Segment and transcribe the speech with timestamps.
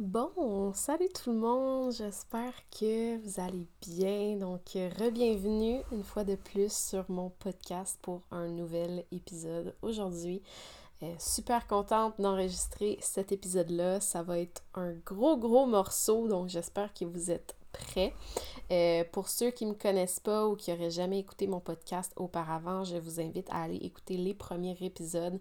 [0.00, 4.38] Bon, salut tout le monde, j'espère que vous allez bien.
[4.38, 10.40] Donc, re-bienvenue une fois de plus sur mon podcast pour un nouvel épisode aujourd'hui.
[11.02, 14.00] Euh, super contente d'enregistrer cet épisode-là.
[14.00, 18.14] Ça va être un gros, gros morceau, donc j'espère que vous êtes prêts.
[18.72, 22.14] Euh, pour ceux qui ne me connaissent pas ou qui n'auraient jamais écouté mon podcast
[22.16, 25.38] auparavant, je vous invite à aller écouter les premiers épisodes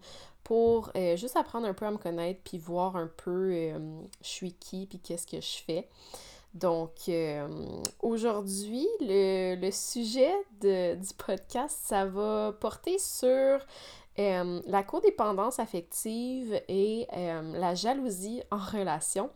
[0.50, 3.78] pour euh, juste apprendre un peu à me connaître puis voir un peu euh,
[4.24, 5.88] je suis qui puis qu'est-ce que je fais.
[6.56, 7.12] Donc
[8.00, 13.60] aujourd'hui, le, sujet du podcast, ça va porter sur
[14.18, 19.30] la codépendance affective et la jalousie en relation.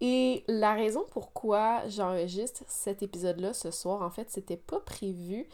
[0.00, 5.46] Et la raison pourquoi j'enregistre cet épisode-là ce soir, en fait, c'était pas prévu.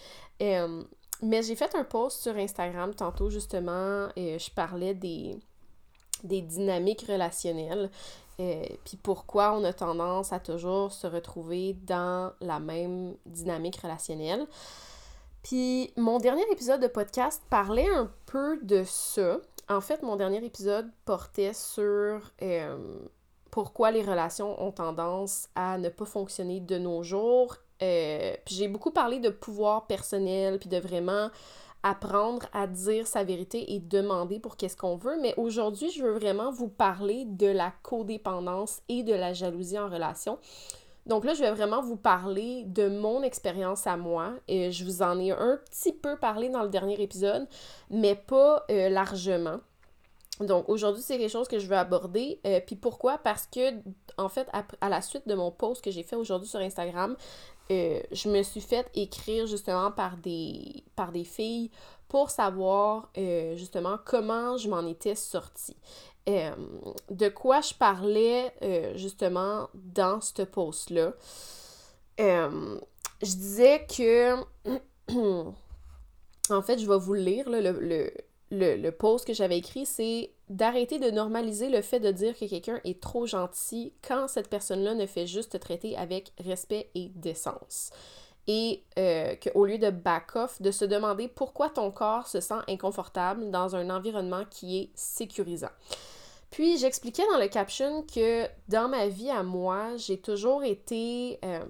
[1.23, 5.39] Mais j'ai fait un post sur Instagram tantôt, justement, et je parlais des,
[6.25, 7.91] des dynamiques relationnelles.
[8.41, 14.47] Euh, puis pourquoi on a tendance à toujours se retrouver dans la même dynamique relationnelle.
[15.43, 19.39] Puis mon dernier épisode de podcast parlait un peu de ça.
[19.69, 22.99] En fait, mon dernier épisode portait sur euh,
[23.51, 27.57] pourquoi les relations ont tendance à ne pas fonctionner de nos jours.
[27.83, 31.31] Euh, puis j'ai beaucoup parlé de pouvoir personnel, puis de vraiment
[31.83, 35.19] apprendre à dire sa vérité et demander pour qu'est-ce qu'on veut.
[35.21, 39.89] Mais aujourd'hui, je veux vraiment vous parler de la codépendance et de la jalousie en
[39.89, 40.39] relation.
[41.07, 44.35] Donc là, je vais vraiment vous parler de mon expérience à moi.
[44.47, 47.49] Et je vous en ai un petit peu parlé dans le dernier épisode,
[47.91, 49.59] mais pas euh, largement.
[50.41, 52.41] Donc aujourd'hui, c'est quelque chose que je veux aborder.
[52.47, 53.19] Euh, puis pourquoi?
[53.19, 53.75] Parce que,
[54.17, 57.17] en fait, à, la suite de mon post que j'ai fait aujourd'hui sur Instagram,
[57.71, 61.71] euh, je me suis fait écrire justement par des, par des filles
[62.09, 65.77] pour savoir euh, justement comment je m'en étais sortie.
[66.27, 68.53] de quoi je parlais
[68.97, 71.15] justement dans ce post-là.
[72.19, 72.79] je
[73.23, 74.37] disais que,
[76.51, 78.13] en fait, je vais vous lire le
[78.53, 82.45] le, le post que j'avais écrit, c'est d'arrêter de normaliser le fait de dire que
[82.45, 87.11] quelqu'un est trop gentil quand cette personne-là ne fait juste te traiter avec respect et
[87.15, 87.91] décence.
[88.49, 93.51] Et euh, qu'au lieu de back-off, de se demander pourquoi ton corps se sent inconfortable
[93.51, 95.71] dans un environnement qui est sécurisant.
[96.51, 101.39] Puis j'expliquais dans le caption que dans ma vie à moi, j'ai toujours été...
[101.45, 101.65] Euh,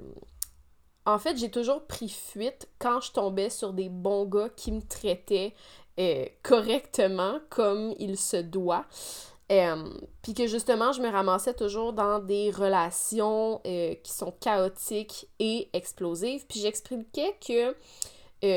[1.04, 4.80] en fait, j'ai toujours pris fuite quand je tombais sur des bons gars qui me
[4.80, 5.54] traitaient
[6.00, 8.86] euh, correctement comme il se doit.
[9.50, 9.90] Euh,
[10.22, 15.68] puis que justement, je me ramassais toujours dans des relations euh, qui sont chaotiques et
[15.74, 16.46] explosives.
[16.48, 17.76] Puis j'expliquais que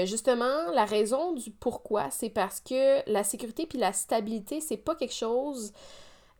[0.06, 4.95] justement, la raison du pourquoi, c'est parce que la sécurité puis la stabilité, c'est pas
[4.95, 5.74] quelque chose.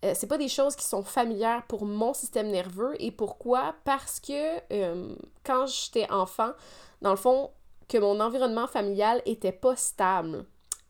[0.02, 2.96] c'est pas des choses qui sont familières pour mon système nerveux.
[3.00, 3.76] Et pourquoi?
[3.84, 4.60] Parce que
[5.44, 6.54] quand j'étais enfant,
[7.04, 7.52] dans le fond,
[7.88, 10.46] que mon environnement familial était pas stable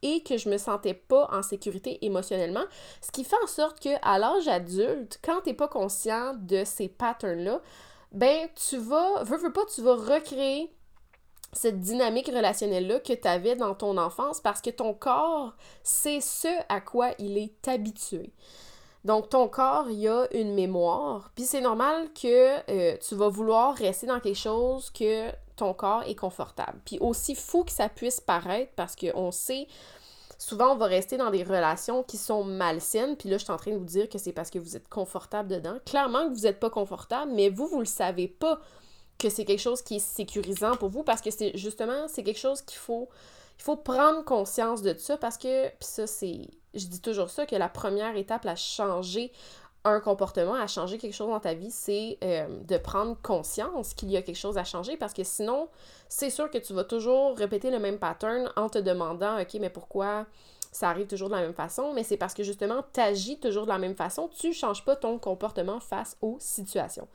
[0.05, 2.63] et que je me sentais pas en sécurité émotionnellement,
[3.01, 6.63] ce qui fait en sorte que à l'âge adulte, quand tu n'es pas conscient de
[6.63, 7.59] ces patterns-là,
[8.11, 10.71] ben tu vas, veux, veux pas, tu vas recréer
[11.53, 16.49] cette dynamique relationnelle-là que tu avais dans ton enfance parce que ton corps, c'est ce
[16.69, 18.31] à quoi il est habitué.
[19.05, 23.75] Donc, ton corps, il a une mémoire, puis c'est normal que euh, tu vas vouloir
[23.75, 26.79] rester dans quelque chose que ton corps est confortable.
[26.85, 29.67] Puis aussi fou que ça puisse paraître parce qu'on sait
[30.37, 33.57] souvent on va rester dans des relations qui sont malsaines, puis là je suis en
[33.57, 35.77] train de vous dire que c'est parce que vous êtes confortable dedans.
[35.85, 38.59] Clairement que vous n'êtes pas confortable, mais vous, vous le savez pas
[39.17, 42.39] que c'est quelque chose qui est sécurisant pour vous parce que c'est justement, c'est quelque
[42.39, 43.09] chose qu'il faut,
[43.57, 46.41] il faut prendre conscience de ça parce que, ça c'est,
[46.73, 49.31] je dis toujours ça, que la première étape à changer
[49.85, 54.09] un comportement, à changer quelque chose dans ta vie, c'est euh, de prendre conscience qu'il
[54.09, 55.69] y a quelque chose à changer parce que sinon,
[56.09, 59.69] c'est sûr que tu vas toujours répéter le même pattern en te demandant, OK, mais
[59.69, 60.25] pourquoi
[60.71, 61.93] ça arrive toujours de la même façon?
[61.93, 64.83] Mais c'est parce que justement, tu agis toujours de la même façon, tu ne changes
[64.83, 67.07] pas ton comportement face aux situations.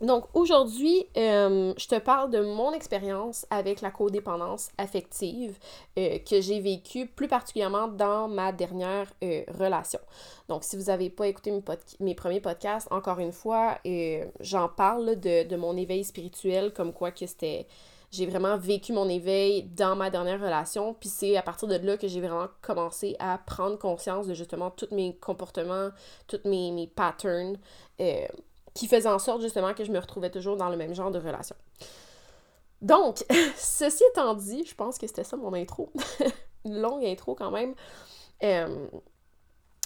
[0.00, 5.56] Donc aujourd'hui, euh, je te parle de mon expérience avec la codépendance affective
[5.98, 10.00] euh, que j'ai vécue plus particulièrement dans ma dernière euh, relation.
[10.48, 11.62] Donc si vous n'avez pas écouté mes,
[12.00, 13.78] mes, premiers podcasts, encore une fois,
[14.40, 17.66] j'en parle de, de, mon éveil spirituel, comme quoi que c'était...
[18.10, 21.96] J'ai vraiment vécu mon éveil dans ma dernière relation, puis c'est à partir de là
[21.96, 25.88] que j'ai vraiment commencé à prendre conscience de justement tous mes comportements,
[26.28, 27.58] tous mes, mes patterns
[28.74, 31.18] qui faisait en sorte justement que je me retrouvais toujours dans le même genre de
[31.18, 31.56] relation.
[32.82, 33.24] Donc,
[33.56, 35.92] ceci étant dit, je pense que c'était ça mon intro.
[36.64, 37.74] Une longue intro quand même.
[38.42, 38.86] Euh,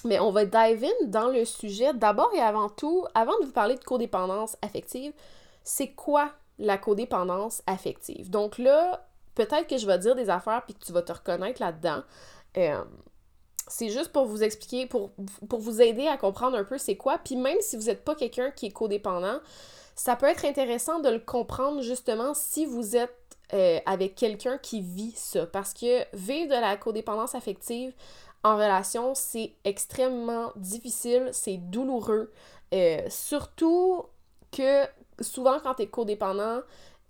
[0.05, 1.93] Mais on va dive in dans le sujet.
[1.94, 5.12] D'abord et avant tout, avant de vous parler de codépendance affective,
[5.62, 8.31] c'est quoi la codépendance affective?
[8.31, 11.61] Donc là, peut-être que je vais dire des affaires puis que tu vas te reconnaître
[11.62, 12.02] là-dedans.
[12.56, 12.82] Euh,
[13.68, 15.10] c'est juste pour vous expliquer, pour,
[15.48, 17.18] vous aider à comprendre un peu c'est quoi.
[17.18, 19.38] Puis même si vous n'êtes pas quelqu'un qui est codépendant,
[19.94, 23.14] ça peut être intéressant de le comprendre justement si vous êtes
[23.52, 25.46] euh, avec quelqu'un qui vit ça.
[25.46, 27.92] Parce que vivre de la codépendance affective
[28.44, 32.32] en relation, c'est extrêmement difficile, c'est douloureux.
[32.74, 34.04] Euh, surtout
[34.52, 34.84] que
[35.20, 36.60] souvent quand tu es codépendant,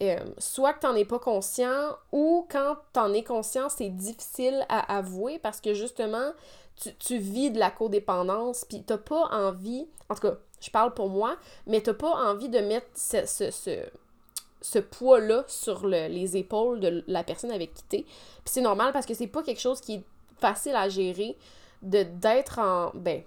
[0.01, 3.89] euh, soit que tu n'en es pas conscient ou quand tu en es conscient, c'est
[3.89, 6.33] difficile à avouer parce que justement,
[6.77, 11.09] tu, vis de la codépendance, puis tu pas envie, en tout cas, je parle pour
[11.09, 11.37] moi,
[11.67, 13.51] mais tu pas envie de mettre ce, ce,
[14.61, 18.03] ce, poids-là sur les épaules de la personne avec qui t'es.
[18.05, 20.05] Puis c'est normal parce que c'est pas quelque chose qui est
[20.41, 21.37] facile à gérer
[21.83, 22.93] de d'être en.
[22.95, 23.23] Ben,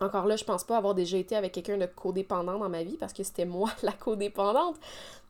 [0.00, 2.96] encore là, je pense pas avoir déjà été avec quelqu'un de codépendant dans ma vie
[2.96, 4.76] parce que c'était moi la codépendante,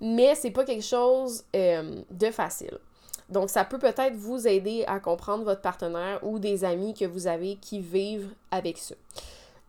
[0.01, 2.79] mais c'est pas quelque chose euh, de facile.
[3.31, 7.27] Donc, ça peut peut-être vous aider à comprendre votre partenaire ou des amis que vous
[7.27, 8.95] avez qui vivent avec ça.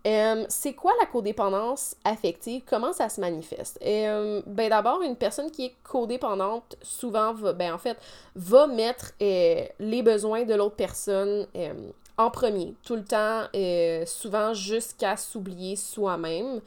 [0.06, 2.62] Euh, c'est quoi la codépendance affective?
[2.68, 3.80] Comment ça se manifeste?
[3.84, 7.98] Euh, ben d'abord, une personne qui est codépendante, souvent, va, ben en fait,
[8.36, 11.48] va mettre les besoins de l'autre personne
[12.18, 16.62] en premier, tout le temps, euh, souvent jusqu'à s'oublier soi-même.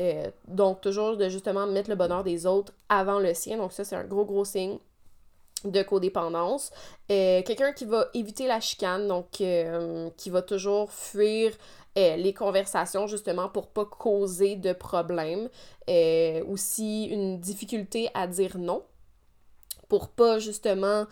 [0.00, 3.56] Euh, donc, toujours de justement mettre le bonheur des autres avant le sien.
[3.56, 4.78] Donc, ça, c'est un gros, gros signe
[5.64, 6.70] de codépendance.
[7.10, 11.52] Euh, quelqu'un qui va éviter la chicane, donc qui va toujours fuir
[11.94, 15.48] les conversations justement pour pas causer de problèmes.
[16.48, 18.82] aussi, une difficulté à dire non
[19.88, 21.06] pour pas justement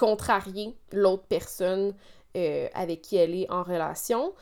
[0.00, 1.92] contrarier l'autre personne
[2.34, 4.32] euh, avec qui elle est en relation.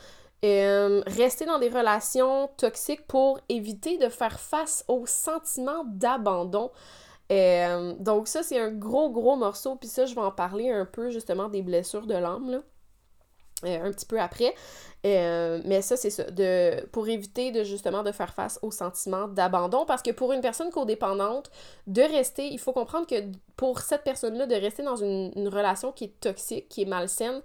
[0.44, 6.70] Euh, rester dans des relations toxiques pour éviter de faire face au sentiment d'abandon.
[7.32, 9.74] Euh, donc ça, c'est un gros, gros morceau.
[9.74, 12.62] Puis ça, je vais en parler un peu justement des blessures de l'âme,
[13.64, 14.54] un petit peu après.
[15.06, 16.24] Euh, mais ça, c'est ça.
[16.24, 19.84] De, pour éviter de justement de faire face au sentiment d'abandon.
[19.86, 21.50] Parce que pour une personne codépendante,
[21.86, 23.14] de rester, il faut comprendre que
[23.56, 27.40] pour cette personne-là, de rester dans une, une, relation qui est toxique, qui est malsaine,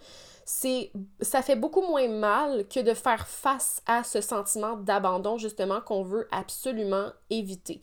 [0.45, 5.81] c'est ça fait beaucoup moins mal que de faire face à ce sentiment d'abandon, justement,
[5.81, 7.79] qu'on veut absolument éviter.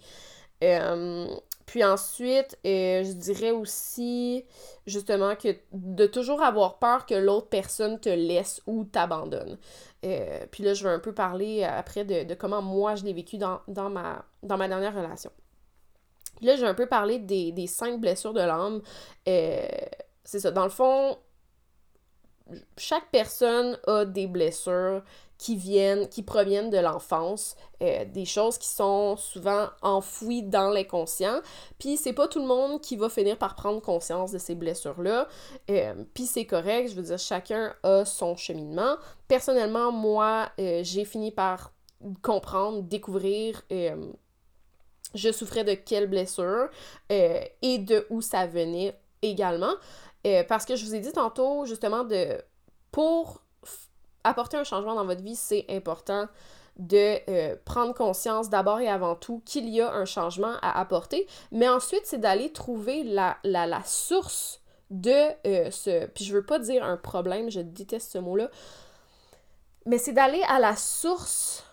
[0.62, 1.26] Euh,
[1.70, 4.44] puis ensuite, euh, je dirais aussi
[4.88, 9.56] justement que de toujours avoir peur que l'autre personne te laisse ou t'abandonne.
[10.04, 13.38] Euh, puis là, je vais un peu parler après de, comment moi je l'ai vécu
[13.38, 15.30] dans, ma, dans ma dernière relation.
[16.38, 18.82] Puis là, je vais un peu parler des, des cinq blessures de l'âme.
[19.28, 19.68] Euh,
[20.24, 20.50] c'est ça.
[20.50, 21.18] Dans le fond,
[22.78, 25.04] chaque personne a des blessures
[25.40, 31.40] qui viennent, qui proviennent de l'enfance, euh, des choses qui sont souvent enfouies dans l'inconscient.
[31.78, 35.28] Puis c'est pas tout le monde qui va finir par prendre conscience de ces blessures-là.
[35.70, 38.96] Euh, puis c'est correct, je veux dire, chacun a son cheminement.
[39.28, 41.72] Personnellement, moi, euh, j'ai fini par
[42.22, 43.62] comprendre, découvrir
[45.14, 46.68] je souffrais de quelle blessure
[47.10, 49.74] et de où ça venait également.
[50.48, 52.40] parce que je vous ai dit tantôt, justement, de
[52.90, 53.42] pour
[54.24, 56.26] apporter un changement dans votre vie, c'est important
[56.78, 61.26] de euh, prendre conscience d'abord et avant tout qu'il y a un changement à apporter,
[61.52, 63.36] mais ensuite c'est d'aller trouver la,
[63.84, 65.10] source de
[65.46, 66.06] euh, ce...
[66.06, 68.50] Puis je veux pas dire un problème, je déteste ce mot-là,
[69.84, 71.64] mais c'est d'aller à la source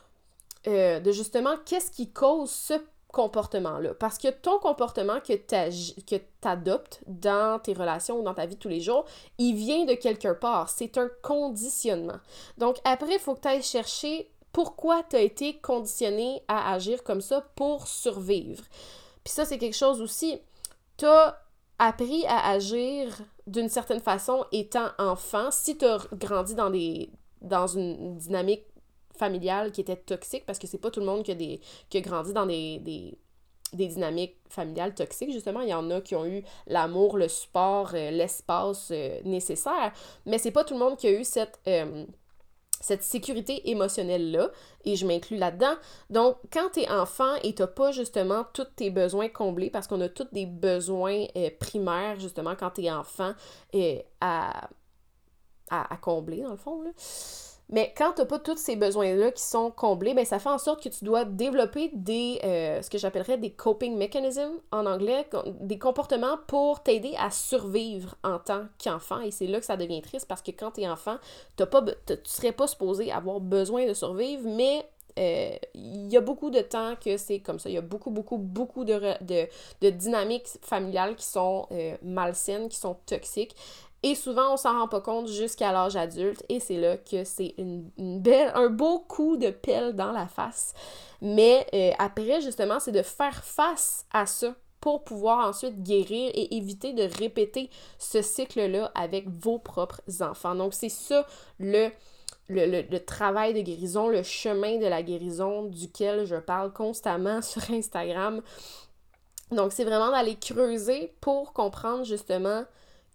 [0.67, 2.73] euh, de justement qu'est-ce qui cause ce
[3.11, 3.93] comportement-là.
[3.93, 8.59] Parce que ton comportement que tu adoptes dans tes relations ou dans ta vie de
[8.59, 9.05] tous les jours,
[9.37, 10.69] il vient de quelque part.
[10.69, 12.19] C'est un conditionnement.
[12.57, 17.03] Donc après, il faut que tu ailles chercher pourquoi tu as été conditionné à agir
[17.03, 18.63] comme ça pour survivre.
[19.23, 20.39] Puis ça, c'est quelque chose aussi.
[20.97, 21.39] Tu as
[21.79, 25.51] appris à agir d'une certaine façon étant enfant.
[25.51, 27.09] Si tu as grandi dans des
[27.41, 28.65] dans une dynamique
[29.17, 31.59] familiale qui était toxique parce que c'est pas tout le monde qui a, des,
[31.89, 33.17] qui a grandi dans des, des,
[33.73, 35.31] dynamiques familiales toxiques.
[35.31, 39.91] Justement, il y en a qui ont eu l'amour, le support, euh, l'espace euh, nécessaire,
[40.25, 41.59] mais c'est pas tout le monde qui a eu cette.
[41.67, 42.05] Euh,
[42.79, 44.51] cette sécurité émotionnelle-là,
[44.85, 45.73] et je m'inclus là-dedans.
[46.11, 49.99] Donc, quand tu es enfant et tu pas justement tous tes besoins comblés, parce qu'on
[49.99, 51.25] a tous des besoins
[51.59, 53.33] primaires, justement, quand tu es enfant,
[54.21, 54.69] à,
[55.71, 56.91] à, à, combler, dans le fond, là
[57.69, 60.57] Mais quand tu n'as pas tous ces besoins-là qui sont comblés, ben ça fait en
[60.57, 65.27] sorte que tu dois développer des, euh, ce que j'appellerais des coping mechanisms en anglais,
[65.59, 69.19] des comportements pour t'aider à survivre en tant qu'enfant.
[69.19, 71.17] Et c'est là que ça devient triste parce que quand tu es enfant,
[71.57, 74.85] tu ne serais pas supposé avoir besoin de survivre, mais
[75.17, 77.69] euh, il y a beaucoup de temps que c'est comme ça.
[77.69, 82.77] Il y a beaucoup, beaucoup, beaucoup de, de, dynamiques familiales qui sont euh, malsaines, qui
[82.77, 83.55] sont toxiques.
[84.03, 86.43] Et souvent, on s'en rend pas compte jusqu'à l'âge adulte.
[86.49, 90.73] Et c'est là que c'est une, belle, un beau coup de pelle dans la face.
[91.21, 96.55] Mais euh, après, justement, c'est de faire face à ça pour pouvoir ensuite guérir et
[96.55, 100.53] éviter de répéter ce cycle-là avec vos propres enfants.
[100.53, 101.25] Donc, c'est ça
[101.59, 101.89] le,
[102.47, 107.63] le, le, travail de guérison, le chemin de la guérison duquel je parle constamment sur
[107.71, 108.43] Instagram.
[109.51, 112.63] Donc, c'est vraiment d'aller creuser pour comprendre justement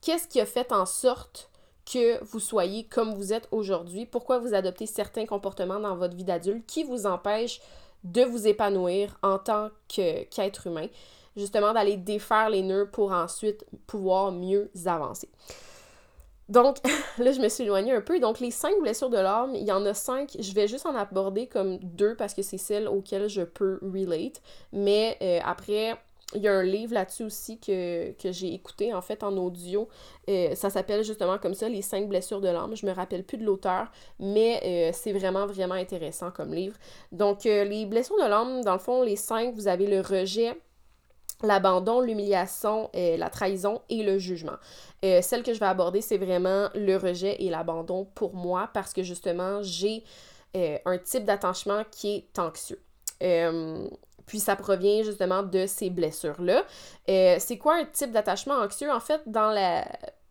[0.02, 1.48] Qu'est-ce qui a fait en sorte
[1.90, 4.04] que vous soyez comme vous êtes aujourd'hui?
[4.04, 7.60] Pourquoi vous adoptez certains comportements dans votre vie d'adulte qui vous empêchent
[8.02, 10.88] de vous épanouir en tant qu'être humain?
[11.36, 15.28] Justement, d'aller défaire les nœuds pour ensuite pouvoir mieux avancer.
[16.48, 16.78] Donc,
[17.18, 18.18] là, je me suis éloignée un peu.
[18.18, 20.36] Donc, les cinq blessures de l'âme, il y en a cinq.
[20.38, 24.42] Je vais juste en aborder comme deux parce que c'est celles auxquelles je peux relate.
[24.72, 25.96] Mais euh, après,
[26.34, 29.88] il y a un livre là-dessus aussi que, j'ai écouté en fait en audio.
[30.28, 32.74] Euh, ça s'appelle justement comme ça, Les cinq blessures de l'âme.
[32.74, 36.76] Je me rappelle plus de l'auteur, mais euh, c'est vraiment, vraiment intéressant comme livre.
[37.10, 40.58] Donc, euh, les blessures de l'âme, dans le fond, les cinq, vous avez le rejet,
[41.42, 44.56] l'abandon, l'humiliation, la trahison et le jugement.
[45.02, 49.02] celle que je vais aborder, c'est vraiment le rejet et l'abandon pour moi parce que
[49.02, 50.04] justement, j'ai
[50.54, 52.80] un type d'attachement qui est anxieux.
[54.32, 56.64] Puis ça provient justement de ces blessures-là.
[57.10, 58.90] Euh, c'est quoi un type d'attachement anxieux?
[58.90, 59.84] En fait, dans la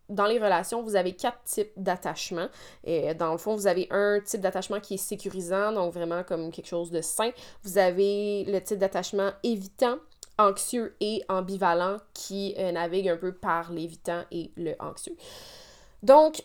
[0.09, 2.47] dans les relations, vous avez quatre types d'attachement.
[2.83, 6.49] Et dans le fond, vous avez un type d'attachement qui est sécurisant, donc vraiment comme
[6.49, 7.29] quelque chose de sain.
[7.61, 9.97] Vous avez le type d'attachement évitant,
[10.39, 15.15] anxieux et ambivalent qui euh, navigue un peu par l'évitant et le anxieux.
[16.01, 16.41] Donc,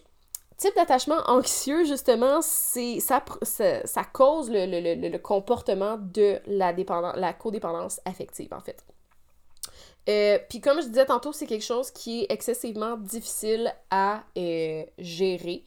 [0.57, 6.73] type d'attachement anxieux, justement, c'est ça, ça, cause le, comportement de la,
[7.17, 8.85] la codépendance affective, en fait.
[10.09, 14.85] Euh, puis comme je disais tantôt, c'est quelque chose qui est excessivement difficile à euh,
[14.99, 15.65] gérer.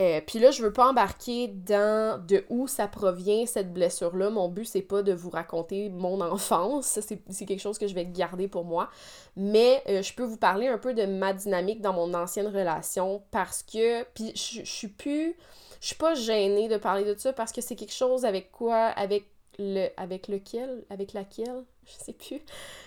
[0.00, 4.30] Euh, puis là, je veux pas embarquer dans de où ça provient cette blessure-là.
[4.30, 6.98] Mon but, c'est pas de vous raconter mon enfance.
[7.00, 8.88] C'est quelque chose que je vais garder pour moi.
[9.36, 13.22] Mais euh, je peux vous parler un peu de ma dynamique dans mon ancienne relation
[13.30, 14.04] parce que.
[14.14, 15.36] Puis je suis plus.
[15.80, 18.86] Je suis pas gênée de parler de ça parce que c'est quelque chose avec quoi.
[18.86, 19.26] Avec
[19.58, 19.88] le.
[19.98, 20.84] Avec lequel.
[20.88, 21.64] Avec laquelle?
[21.84, 22.40] Je sais plus.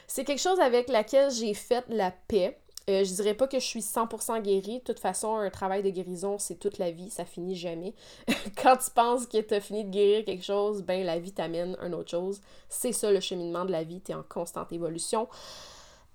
[0.08, 2.58] C'est quelque chose avec laquelle j'ai fait la paix.
[2.90, 4.80] Euh, je dirais pas que je suis 100% guérie.
[4.80, 7.94] De toute façon, un travail de guérison, c'est toute la vie, ça finit jamais.
[8.62, 11.78] Quand tu penses que tu as fini de guérir quelque chose, ben la vie t'amène
[11.82, 12.42] une autre chose.
[12.68, 15.30] C'est ça le cheminement de la vie, tu es en constante évolution.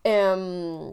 [0.07, 0.93] Euh,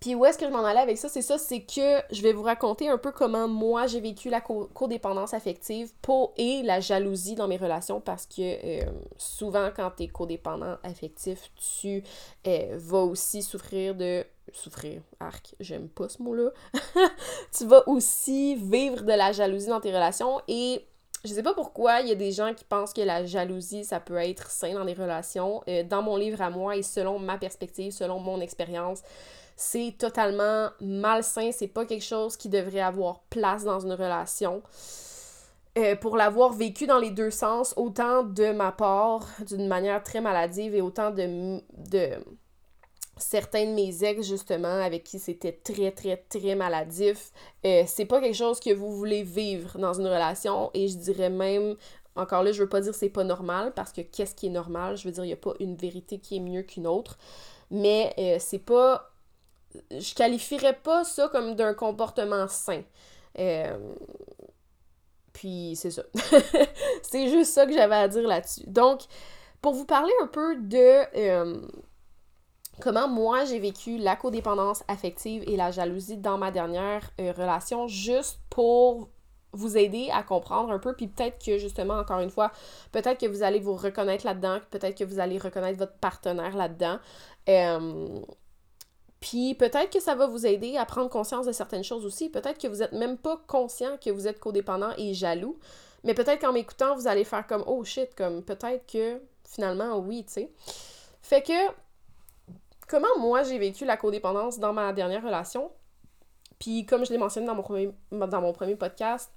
[0.00, 1.08] puis où est-ce que je m'en allais avec ça?
[1.08, 4.40] C'est ça, c'est que je vais vous raconter un peu comment moi j'ai vécu la
[4.40, 10.04] codépendance affective pour, et la jalousie dans mes relations parce que euh, souvent quand tu
[10.04, 11.50] es codépendant affectif,
[11.82, 12.02] tu
[12.44, 16.50] vas aussi souffrir de souffrir, arc, j'aime pas ce mot-là.
[17.56, 20.84] tu vas aussi vivre de la jalousie dans tes relations et
[21.24, 24.00] je sais pas pourquoi il y a des gens qui pensent que la jalousie ça
[24.00, 25.62] peut être sain dans des relations.
[25.68, 29.02] Euh, dans mon livre à moi et selon ma perspective, selon mon expérience,
[29.62, 34.60] c'est totalement malsain, c'est pas quelque chose qui devrait avoir place dans une relation.
[35.78, 40.20] Euh, pour l'avoir vécu dans les deux sens, autant de ma part, d'une manière très
[40.20, 42.10] maladive, et autant de, de
[43.16, 47.30] certains de mes ex, justement, avec qui c'était très, très, très maladif,
[47.64, 51.30] euh, c'est pas quelque chose que vous voulez vivre dans une relation et je dirais
[51.30, 51.76] même,
[52.16, 54.96] encore là, je veux pas dire c'est pas normal parce que qu'est-ce qui est normal?
[54.96, 57.16] Je veux dire, il y a pas une vérité qui est mieux qu'une autre,
[57.70, 59.11] mais euh, c'est pas.
[59.90, 62.82] Je qualifierais pas ça comme d'un comportement sain.
[63.38, 63.94] Euh,
[65.32, 66.02] puis c'est ça.
[67.02, 68.64] c'est juste ça que j'avais à dire là-dessus.
[68.66, 69.02] Donc,
[69.60, 71.62] pour vous parler un peu de
[72.80, 77.86] comment moi j'ai vécu la codépendance affective et la jalousie dans ma dernière euh, relation,
[77.88, 79.08] juste pour
[79.54, 82.52] vous aider à comprendre un peu, puis peut-être que justement, encore une fois,
[82.90, 86.98] peut-être que vous allez vous reconnaître là-dedans, peut-être que vous allez reconnaître votre partenaire là-dedans.
[87.50, 88.20] Euh,
[89.22, 92.28] puis peut-être que ça va vous aider à prendre conscience de certaines choses aussi.
[92.28, 95.58] Peut-être que vous n'êtes même pas conscient que vous êtes codépendant et jaloux.
[96.02, 100.24] Mais peut-être qu'en m'écoutant, vous allez faire comme Oh shit, comme peut-être que finalement oui,
[100.24, 100.50] tu sais.
[101.22, 101.52] Fait que
[102.88, 105.70] comment moi j'ai vécu la codépendance dans ma dernière relation?
[106.58, 109.30] Puis comme je l'ai mentionné dans mon premier, dans mon premier podcast,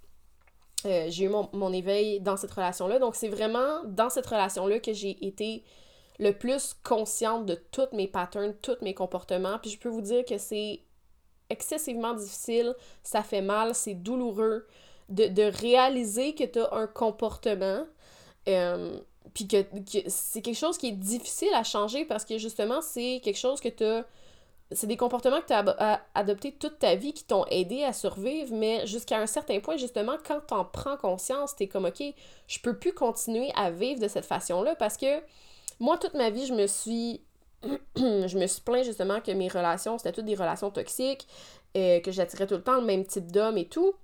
[0.87, 2.97] euh, j'ai eu mon, mon, éveil dans cette relation-là.
[2.97, 5.63] Donc, c'est vraiment dans cette relation-là que j'ai été
[6.19, 9.59] le plus consciente de tous mes patterns, tous mes comportements.
[9.59, 10.81] Puis je peux vous dire que c'est
[11.49, 14.67] excessivement difficile, ça fait mal, c'est douloureux
[15.09, 17.85] de, réaliser que tu as un comportement.
[18.47, 18.99] Euh,
[19.33, 19.57] puis que,
[20.07, 23.69] c'est quelque chose qui est difficile à changer parce que justement, c'est quelque chose que
[23.69, 24.05] tu
[24.71, 28.53] c'est des comportements que tu as adoptés toute ta vie qui t'ont aidé à survivre,
[28.55, 32.01] mais jusqu'à un certain point, justement, quand tu en prends conscience, tu es comme, OK,
[32.47, 35.21] je peux plus continuer à vivre de cette façon-là parce que
[35.79, 37.21] moi, toute ma vie, je me suis.
[37.95, 41.27] je me suis plaint justement que mes relations, c'était toutes des relations toxiques,
[41.75, 43.95] euh, que j'attirais tout le temps le même type d'homme et tout.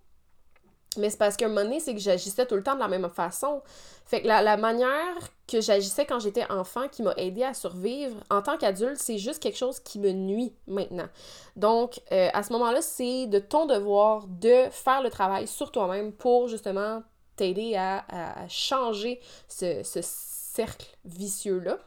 [0.98, 2.90] Mais c'est parce qu'à un moment donné, c'est que j'agissais tout le temps de la
[2.90, 3.62] même façon.
[4.06, 5.16] Fait que la, manière
[5.48, 9.42] que j'agissais quand j'étais enfant qui m'a aidé à survivre, en tant qu'adulte, c'est juste
[9.42, 11.08] quelque chose qui me nuit maintenant.
[11.56, 16.12] Donc, euh, à ce moment-là, c'est de ton devoir de faire le travail sur toi-même
[16.12, 17.04] pour justement
[17.38, 18.04] t'aider à,
[18.50, 20.02] changer ce, ce
[20.54, 21.78] cercle vicieux-là.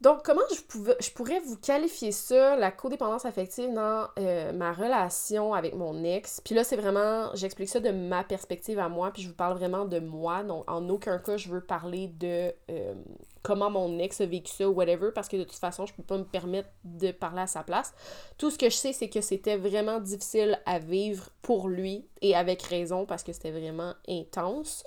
[0.00, 4.72] Donc, comment je, pouvais, je pourrais vous qualifier ça, la codépendance affective, dans euh, ma
[4.72, 6.40] relation avec mon ex?
[6.42, 9.58] Puis là, c'est vraiment, j'explique ça de ma perspective à moi, puis je vous parle
[9.58, 10.42] vraiment de moi.
[10.42, 12.94] Donc, en aucun cas, je veux parler de euh,
[13.42, 16.02] comment mon ex a vécu ça ou whatever, parce que de toute façon, je peux
[16.02, 17.92] pas me permettre de parler à sa place.
[18.38, 22.34] Tout ce que je sais, c'est que c'était vraiment difficile à vivre pour lui, et
[22.34, 24.82] avec raison, parce que c'était vraiment intense.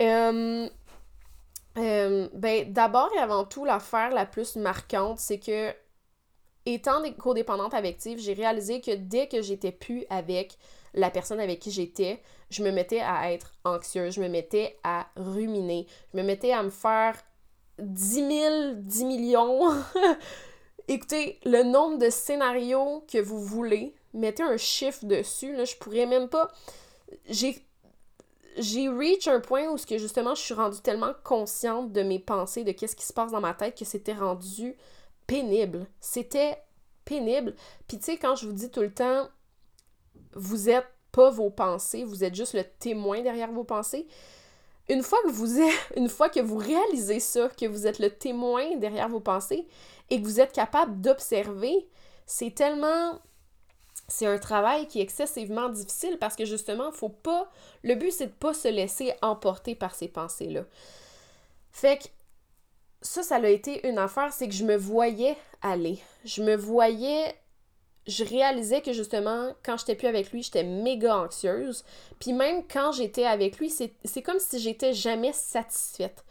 [0.00, 0.66] Euh,
[1.78, 5.72] euh, ben, d'abord et avant tout, l'affaire la plus marquante, c'est que,
[6.66, 10.58] étant codépendante affective, j'ai réalisé que dès que j'étais plus avec
[10.94, 15.06] la personne avec qui j'étais, je me mettais à être anxieuse, je me mettais à
[15.16, 17.16] ruminer, je me mettais à me faire
[17.78, 19.70] 10 000, 10 millions.
[20.88, 26.06] Écoutez, le nombre de scénarios que vous voulez, mettez un chiffre dessus, là, je pourrais
[26.06, 26.50] même pas.
[27.28, 27.64] J'ai
[28.56, 32.18] j'ai reach un point où ce que justement je suis rendue tellement consciente de mes
[32.18, 34.76] pensées, de qu'est-ce qui se passe dans ma tête que c'était rendu
[35.26, 35.86] pénible.
[36.00, 36.58] C'était
[37.04, 37.54] pénible.
[37.88, 39.28] Puis tu sais quand je vous dis tout le temps
[40.34, 44.06] vous êtes pas vos pensées, vous êtes juste le témoin derrière vos pensées.
[44.88, 48.10] Une fois que vous êtes, une fois que vous réalisez ça, que vous êtes le
[48.10, 49.66] témoin derrière vos pensées
[50.08, 51.88] et que vous êtes capable d'observer,
[52.26, 53.20] c'est tellement
[54.10, 57.48] c'est un travail qui est excessivement difficile parce que justement, faut pas.
[57.84, 60.64] Le but, c'est de pas se laisser emporter par ces pensées-là.
[61.70, 62.04] Fait que
[63.02, 66.00] ça, ça a été une affaire, c'est que je me voyais aller.
[66.24, 67.36] Je me voyais.
[68.08, 71.84] Je réalisais que justement, quand j'étais plus avec lui, j'étais méga anxieuse.
[72.18, 76.24] Puis même quand j'étais avec lui, c'est comme si j'étais jamais satisfaite.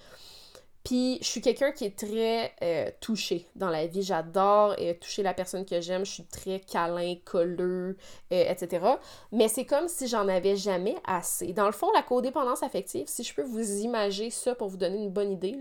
[0.89, 4.01] Puis je suis quelqu'un qui est très euh, touché dans la vie.
[4.01, 6.03] J'adore euh, toucher la personne que j'aime.
[6.03, 7.95] Je suis très câlin, colleux,
[8.33, 8.83] euh, etc.
[9.31, 11.53] Mais c'est comme si j'en avais jamais assez.
[11.53, 14.97] Dans le fond, la codépendance affective, si je peux vous imaginer ça pour vous donner
[14.97, 15.55] une bonne idée,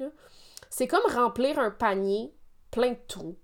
[0.71, 2.33] c'est comme remplir un panier
[2.71, 3.37] plein de trous.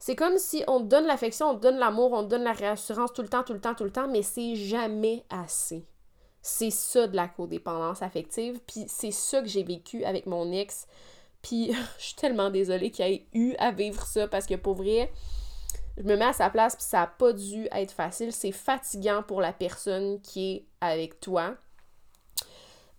[0.00, 2.52] C'est comme si on te donne l'affection, on te donne l'amour, on te donne la
[2.52, 5.86] réassurance tout le temps, tout le temps, tout le temps, mais c'est jamais assez.
[6.42, 10.86] C'est ça de la codépendance affective, puis c'est ça que j'ai vécu avec mon ex.
[11.42, 15.12] Puis je suis tellement désolée qu'il ait eu à vivre ça parce que pour vrai,
[15.96, 18.32] je me mets à sa place puis ça n'a pas dû être facile.
[18.32, 21.54] C'est fatigant pour la personne qui est avec toi.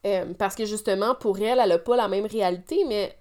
[0.06, 3.18] Euh, parce que justement, pour elle, elle n'a pas la même réalité, mais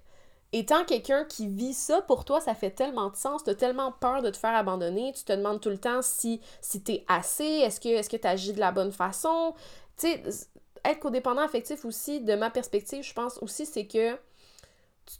[0.53, 3.43] étant quelqu'un qui vit ça, pour toi, ça fait tellement de sens.
[3.43, 5.11] Tu as tellement peur de te faire abandonner.
[5.13, 8.71] Tu te demandes tout le temps si, si assez, est-ce que tu agis de la
[8.71, 9.53] bonne façon,
[9.99, 10.47] tu sais,
[10.85, 14.15] être codépendant affectif aussi, de ma perspective, je pense aussi, c'est que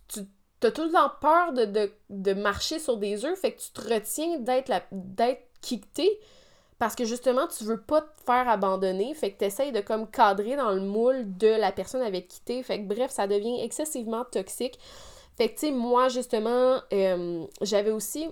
[0.08, 0.20] tu,
[0.64, 4.40] as tout le temps peur de, marcher sur des œufs, fait que tu te retiens
[4.40, 6.20] d'être d'être quitté
[6.80, 10.10] parce que justement, tu veux pas te faire abandonner, fait que tu essayes de comme
[10.10, 13.62] cadrer dans le moule de la personne avec qui t'es, fait que bref, ça devient
[13.62, 14.80] excessivement toxique.
[15.38, 18.30] Fait que tu sais, moi justement, euh, j'avais aussi,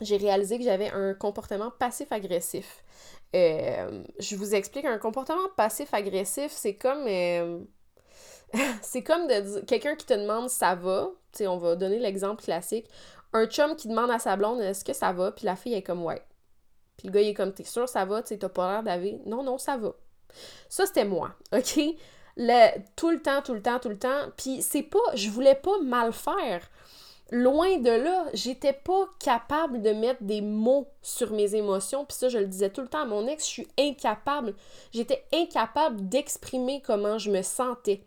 [0.00, 2.84] j'ai réalisé que j'avais un comportement passif-agressif.
[3.36, 7.06] Euh, je vous explique, un comportement passif-agressif, c'est comme...
[7.06, 7.60] Euh,
[8.82, 12.42] c'est comme de quelqu'un qui te demande ça va, tu sais, on va donner l'exemple
[12.42, 12.86] classique,
[13.32, 15.82] un chum qui demande à sa blonde est-ce que ça va, puis la fille est
[15.82, 16.22] comme ouais.
[16.96, 18.82] Puis le gars il est comme t'es sûr ça va, tu sais, t'as pas l'air
[18.82, 19.20] d'avoir.
[19.26, 19.94] Non, non, ça va.
[20.68, 21.80] Ça c'était moi, ok?
[22.38, 24.30] Le, tout le temps, tout le temps, tout le temps.
[24.36, 26.68] Puis c'est pas, je voulais pas mal faire.
[27.32, 32.28] Loin de là, j'étais pas capable de mettre des mots sur mes émotions, puis ça
[32.28, 34.54] je le disais tout le temps à mon ex, je suis incapable.
[34.92, 38.04] J'étais incapable d'exprimer comment je me sentais.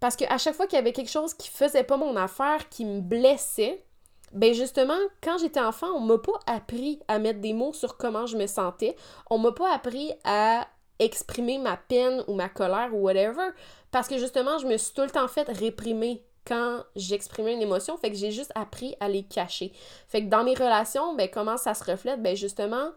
[0.00, 2.84] Parce qu'à chaque fois qu'il y avait quelque chose qui faisait pas mon affaire, qui
[2.84, 3.84] me blessait,
[4.32, 8.26] ben justement, quand j'étais enfant, on m'a pas appris à mettre des mots sur comment
[8.26, 8.96] je me sentais.
[9.30, 10.66] On m'a pas appris à
[10.98, 13.50] exprimer ma peine ou ma colère ou whatever.
[13.90, 17.96] Parce que justement, je me suis tout le temps fait réprimer quand j'exprimais une émotion.
[17.98, 19.72] Fait que j'ai juste appris à les cacher.
[20.08, 22.22] Fait que dans mes relations, ben, comment ça se reflète?
[22.22, 22.90] Ben, justement,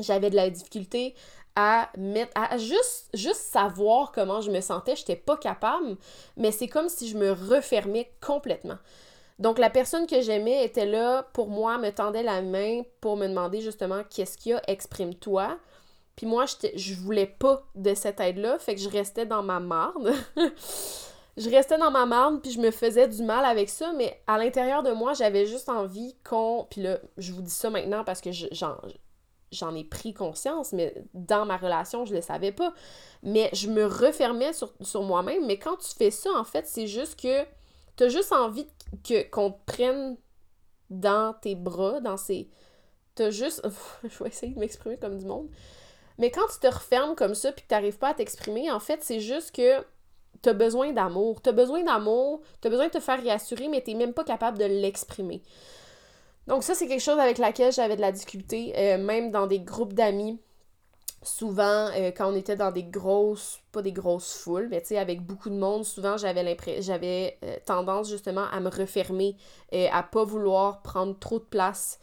[0.00, 1.14] j'avais de la difficulté
[1.54, 5.96] à mettre à juste savoir comment je me sentais, j'étais pas capable,
[6.36, 8.76] mais c'est comme si je me refermais complètement.
[9.38, 13.26] Donc la personne que j'aimais était là pour moi, me tendait la main pour me
[13.26, 15.58] demander justement qu'est-ce qu'il y a, exprime-toi.
[16.14, 20.12] Puis moi, je voulais pas de cette aide-là, fait que je restais dans ma marde.
[21.36, 24.38] je restais dans ma marde, puis je me faisais du mal avec ça, mais à
[24.38, 26.66] l'intérieur de moi, j'avais juste envie qu'on...
[26.70, 31.44] Puis là, je vous dis ça maintenant parce que j'en ai pris conscience, mais dans
[31.44, 32.72] ma relation, je le savais pas.
[33.22, 37.20] Mais je me refermais sur, moi-même, mais quand tu fais ça, en fait, c'est juste
[37.20, 37.44] que
[37.96, 38.66] t'as juste envie
[39.04, 40.16] que qu'on te prenne
[40.88, 42.48] dans tes bras, dans ces...
[43.14, 43.62] T'as juste...
[44.04, 45.50] je vais essayer de m'exprimer comme du monde.
[46.16, 49.02] Mais quand tu te refermes comme ça puis que t'arrives pas à t'exprimer, en fait,
[49.02, 49.84] c'est juste que
[50.42, 51.40] t'as besoin d'amour.
[51.40, 54.64] T'as besoin d'amour, t'as besoin de te faire réassurer, mais t'es même pas capable de
[54.64, 55.42] l'exprimer.
[56.46, 59.60] Donc ça, c'est quelque chose avec laquelle j'avais de la difficulté, euh, même dans des
[59.60, 60.40] groupes d'amis.
[61.22, 64.98] Souvent, euh, quand on était dans des grosses, pas des grosses foules, mais tu sais,
[64.98, 69.36] avec beaucoup de monde, souvent j'avais j'avais euh, tendance justement à me refermer,
[69.72, 71.98] et à pas vouloir prendre trop de place.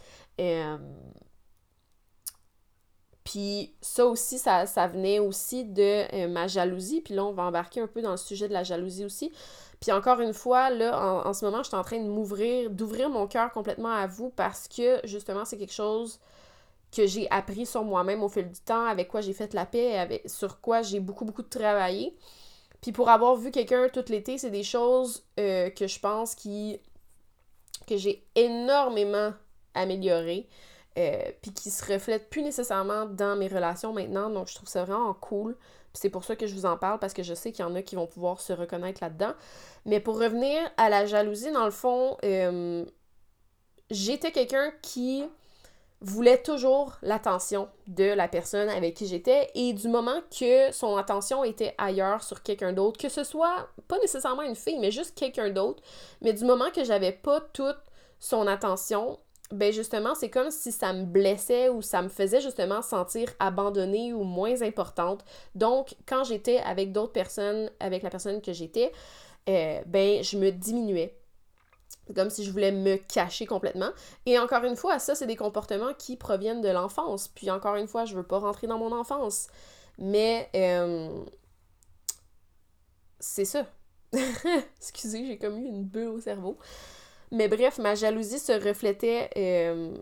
[3.23, 7.01] Puis ça aussi, ça, venait aussi de euh, ma jalousie.
[7.01, 9.31] Puis là, on va embarquer un peu dans le sujet de la jalousie aussi.
[9.79, 13.09] Puis encore une fois, là, en, ce moment, je suis en train de m'ouvrir, d'ouvrir
[13.09, 16.19] mon cœur complètement à vous parce que justement, c'est quelque chose
[16.95, 19.97] que j'ai appris sur moi-même au fil du temps, avec quoi j'ai fait la paix,
[19.97, 22.15] avec, sur quoi j'ai beaucoup, beaucoup travaillé.
[22.81, 26.79] Puis pour avoir vu quelqu'un tout l'été, c'est des choses euh, que je pense qui
[27.88, 29.33] que j'ai énormément
[29.73, 30.47] améliorées.
[30.97, 34.29] Euh, puis qui se reflète plus nécessairement dans mes relations maintenant.
[34.29, 35.58] Donc, je trouve ça vraiment cool.
[35.93, 37.73] C'est pour ça que je vous en parle, parce que je sais qu'il y en
[37.73, 39.34] a qui vont pouvoir se reconnaître là-dedans.
[39.86, 42.86] Mais pour revenir à la jalousie, dans le fond, euh,
[43.89, 45.23] j'étais quelqu'un qui
[46.01, 51.43] voulait toujours l'attention de la personne avec qui j'étais et du moment que son attention
[51.43, 55.49] était ailleurs sur quelqu'un d'autre, que ce soit pas nécessairement une fille, mais juste quelqu'un
[55.49, 55.82] d'autre,
[56.21, 57.77] mais du moment que j'avais pas toute
[58.19, 59.17] son attention,
[59.53, 64.13] ben justement, c'est comme si ça me blessait ou ça me faisait justement sentir abandonnée
[64.13, 65.23] ou moins importante.
[65.55, 68.91] Donc, quand j'étais avec d'autres personnes, avec la personne que j'étais,
[69.49, 71.17] euh, ben je me diminuais.
[72.15, 73.91] Comme si je voulais me cacher complètement.
[74.25, 77.29] Et encore une fois, ça, c'est des comportements qui proviennent de l'enfance.
[77.29, 79.47] Puis encore une fois, je veux pas rentrer dans mon enfance.
[79.97, 81.23] Mais euh,
[83.19, 83.65] c'est ça.
[84.77, 86.57] Excusez, j'ai comme eu une bulle au cerveau.
[87.33, 89.97] Mais bref, ma jalousie se reflétait euh,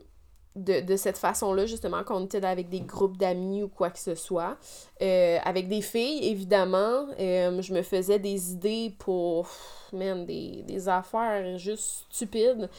[0.57, 4.15] de, cette façon-là, justement, quand on était avec des groupes d'amis ou quoi que ce
[4.15, 4.57] soit.
[5.01, 9.47] Euh, avec des filles, évidemment, euh, je me faisais des idées pour,
[9.93, 12.69] man, des, des affaires juste stupides.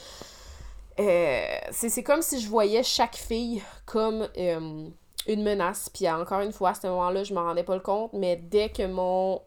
[0.99, 5.89] c'est comme si je voyais chaque fille comme une menace.
[5.89, 8.69] Puis encore une fois, à ce moment-là, je m'en rendais pas le compte, mais dès
[8.69, 9.41] que mon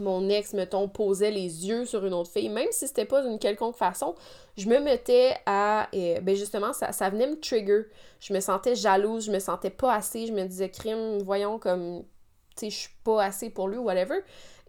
[0.00, 3.38] mon ex, mettons, posait les yeux sur une autre fille, même si c'était pas d'une
[3.38, 4.14] quelconque façon,
[4.56, 5.88] je me mettais à.
[5.94, 7.84] Euh, ben justement, ça, ça venait me trigger.
[8.20, 12.02] Je me sentais jalouse, je me sentais pas assez, je me disais, crime, voyons, comme,
[12.56, 14.20] tu sais, je suis pas assez pour lui, whatever.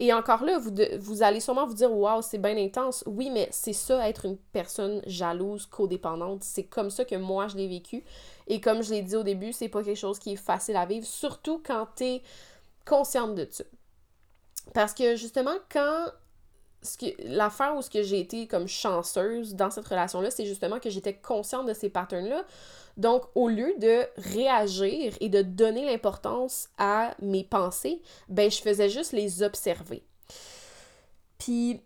[0.01, 3.03] Et encore là, vous, vous allez sûrement vous dire, waouh, c'est bien intense.
[3.05, 6.43] Oui, mais c'est ça, être une personne jalouse, codépendante.
[6.43, 8.05] C'est comme ça que moi, je l'ai vécu.
[8.47, 10.85] Et comme je l'ai dit au début, c'est pas quelque chose qui est facile à
[10.85, 12.21] vivre, surtout quand t'es
[12.85, 13.63] consciente de ça.
[14.73, 16.05] Parce que justement, quand
[17.25, 21.13] l'affaire où ce que j'ai été comme chanceuse dans cette relation-là, c'est justement que j'étais
[21.13, 22.45] consciente de ces patterns-là.
[22.97, 28.89] Donc, au lieu de réagir et de donner l'importance à mes pensées, ben, je faisais
[28.89, 30.03] juste les observer.
[31.37, 31.81] Puis,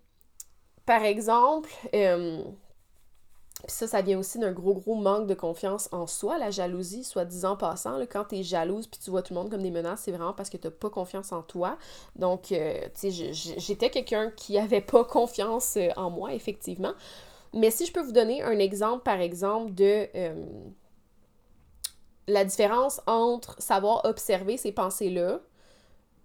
[0.86, 2.44] par exemple, euh,
[3.66, 7.06] puis ça, ça vient aussi d'un gros, gros manque de confiance en soi, la jalousie,
[7.06, 7.98] soit disant passant.
[7.98, 10.34] Là, quand t'es jalouse puis tu vois tout le monde comme des menaces, c'est vraiment
[10.34, 11.78] parce que t'as pas confiance en toi.
[12.18, 16.94] Donc, euh, tu sais, j'étais quelqu'un qui avait pas confiance euh, en moi, effectivement.
[17.54, 20.46] Mais si je peux vous donner un exemple, par exemple, de euh,
[22.28, 25.40] la différence entre savoir observer ces pensées-là,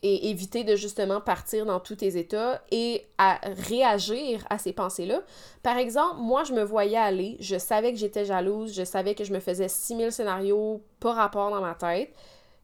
[0.03, 5.23] et éviter de justement partir dans tous tes états et à réagir à ces pensées-là.
[5.63, 9.25] Par exemple, moi, je me voyais aller, je savais que j'étais jalouse, je savais que
[9.25, 12.15] je me faisais 6000 scénarios par rapport dans ma tête,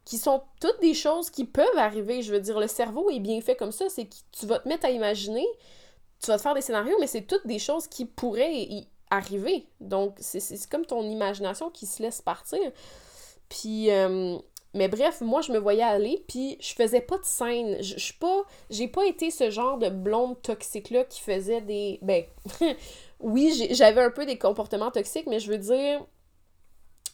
[0.05, 2.23] qui sont toutes des choses qui peuvent arriver.
[2.23, 4.69] Je veux dire, le cerveau est bien fait comme ça, c'est que tu vas te
[4.69, 5.47] mettre à imaginer,
[6.21, 9.67] tu vas te faire des scénarios, mais c'est toutes des choses qui pourraient arriver.
[9.81, 12.61] Donc, c'est comme ton imagination qui se laisse partir.
[13.49, 14.39] Puis, euh,
[14.75, 17.83] mais bref, moi, je me voyais aller, puis je faisais pas de scène.
[17.83, 18.43] Je suis pas...
[18.71, 21.99] J'ai pas été ce genre de blonde toxique-là qui faisait des...
[22.03, 22.25] Ben,
[23.21, 26.05] oui, j'avais un peu des comportements toxiques, mais je veux dire,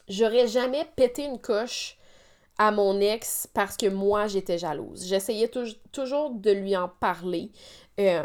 [0.09, 1.99] j'aurais jamais pété une coche
[2.59, 5.07] à mon ex parce que moi, j'étais jalouse.
[5.07, 5.51] J'essayais
[5.92, 7.51] toujours de lui en parler,
[7.99, 8.23] euh,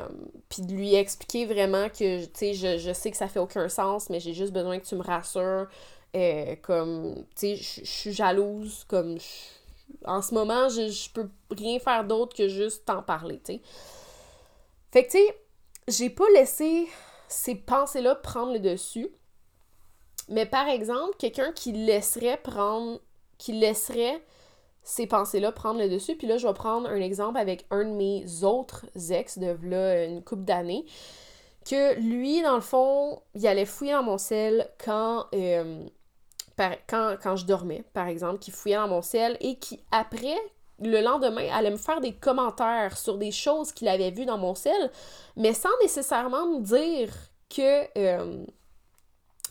[0.49, 3.69] puis de lui expliquer vraiment que, tu sais, je, je, sais que ça fait aucun
[3.69, 5.67] sens, mais j'ai juste besoin que tu me rassures.
[6.15, 9.17] Euh, comme, tu sais, je suis jalouse, comme,
[10.05, 13.61] en ce moment, je, peux rien faire d'autre que juste t'en parler, tu sais.
[14.91, 15.37] Fait que, tu sais,
[15.87, 16.87] j'ai pas laissé
[17.27, 19.09] ces pensées-là prendre le dessus.
[20.29, 22.99] Mais par exemple, quelqu'un qui laisserait prendre,
[23.37, 24.23] qui laisserait
[24.83, 26.15] ces pensées-là prendre le dessus.
[26.15, 30.05] Puis là, je vais prendre un exemple avec un de mes autres ex de là
[30.05, 30.85] une couple d'années.
[31.69, 35.83] Que lui, dans le fond, il allait fouiller dans mon sel quand, euh,
[36.87, 40.37] quand, je dormais, par exemple, qui fouillait dans mon sel et qui, après,
[40.79, 44.55] le lendemain, allait me faire des commentaires sur des choses qu'il avait vues dans mon
[44.55, 44.91] sel,
[45.35, 47.09] mais sans nécessairement me dire
[47.49, 48.45] que euh,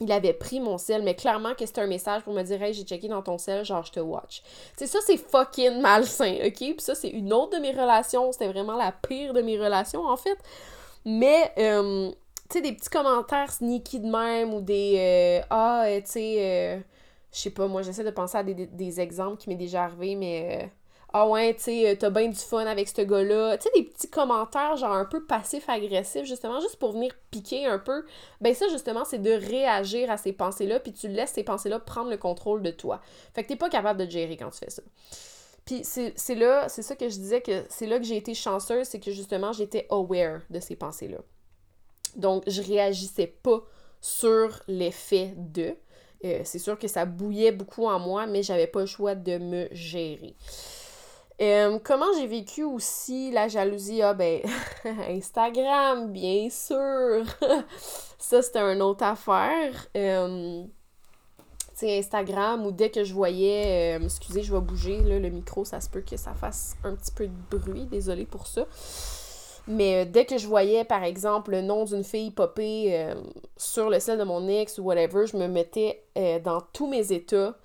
[0.00, 2.74] il avait pris mon sel, mais clairement que c'était un message pour me dire Hey,
[2.74, 4.42] j'ai checké dans ton sel, genre je te watch.
[4.76, 6.56] Sais, ça c'est fucking malsain, ok?
[6.56, 8.32] Puis ça, c'est une autre de mes relations.
[8.32, 10.38] C'était vraiment la pire de mes relations, en fait.
[11.04, 12.10] Mais, euh,
[12.54, 16.84] sais, des petits commentaires sneaky de même ou des euh, Ah, tu sais,
[17.32, 20.14] je sais pas, moi j'essaie de penser à des, des exemples qui m'est déjà arrivé,
[20.16, 20.70] mais
[21.16, 23.56] ah ouais, tu sais, euh, t'as bien du fun avec ce gars-là.
[23.56, 27.78] Tu sais, des petits commentaires, genre un peu passif-agressif, justement, juste pour venir piquer un
[27.78, 28.04] peu.
[28.40, 32.10] Ben ça, justement, c'est de réagir à ces pensées-là, puis tu laisses ces pensées-là prendre
[32.10, 33.00] le contrôle de toi.
[33.32, 34.82] Fait que t'es pas capable de gérer quand tu fais ça.
[35.64, 38.88] Puis c'est là, c'est ça que je disais que c'est là que j'ai été chanceuse,
[38.88, 41.18] c'est que justement, j'étais aware de ces pensées-là.
[42.16, 43.62] Donc, je réagissais pas
[44.00, 45.74] sur l'effet de.
[46.24, 49.38] Euh, c'est sûr que ça bouillait beaucoup en moi, mais j'avais pas le choix de
[49.38, 50.34] me gérer.
[51.42, 54.02] Euh, comment j'ai vécu aussi la jalousie?
[54.02, 54.40] Ah ben,
[54.84, 57.24] Instagram, bien sûr!
[58.18, 59.86] ça, c'était une autre affaire.
[59.96, 63.98] Euh, tu sais, Instagram, ou dès que je voyais...
[63.98, 67.10] Euh, excusez, je vais bouger, le micro, ça se peut que ça fasse un petit
[67.10, 68.66] peu de bruit, désolé pour ça.
[69.66, 73.14] Mais dès que je voyais, par exemple, le nom d'une fille popper
[73.56, 76.04] sur le sel de mon ex ou whatever, je me mettais
[76.44, 77.56] dans tous mes états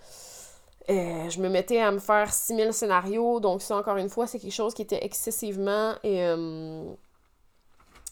[0.89, 4.39] euh, je me mettais à me faire 6000 scénarios, donc ça, encore une fois, c'est
[4.39, 6.91] quelque chose qui était excessivement euh,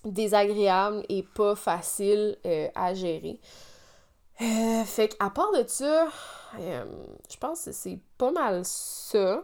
[0.06, 3.39] désagréable et pas facile euh, à gérer.
[4.38, 6.08] fait qu'à part de ça,
[6.60, 9.43] je pense que c'est pas mal ça.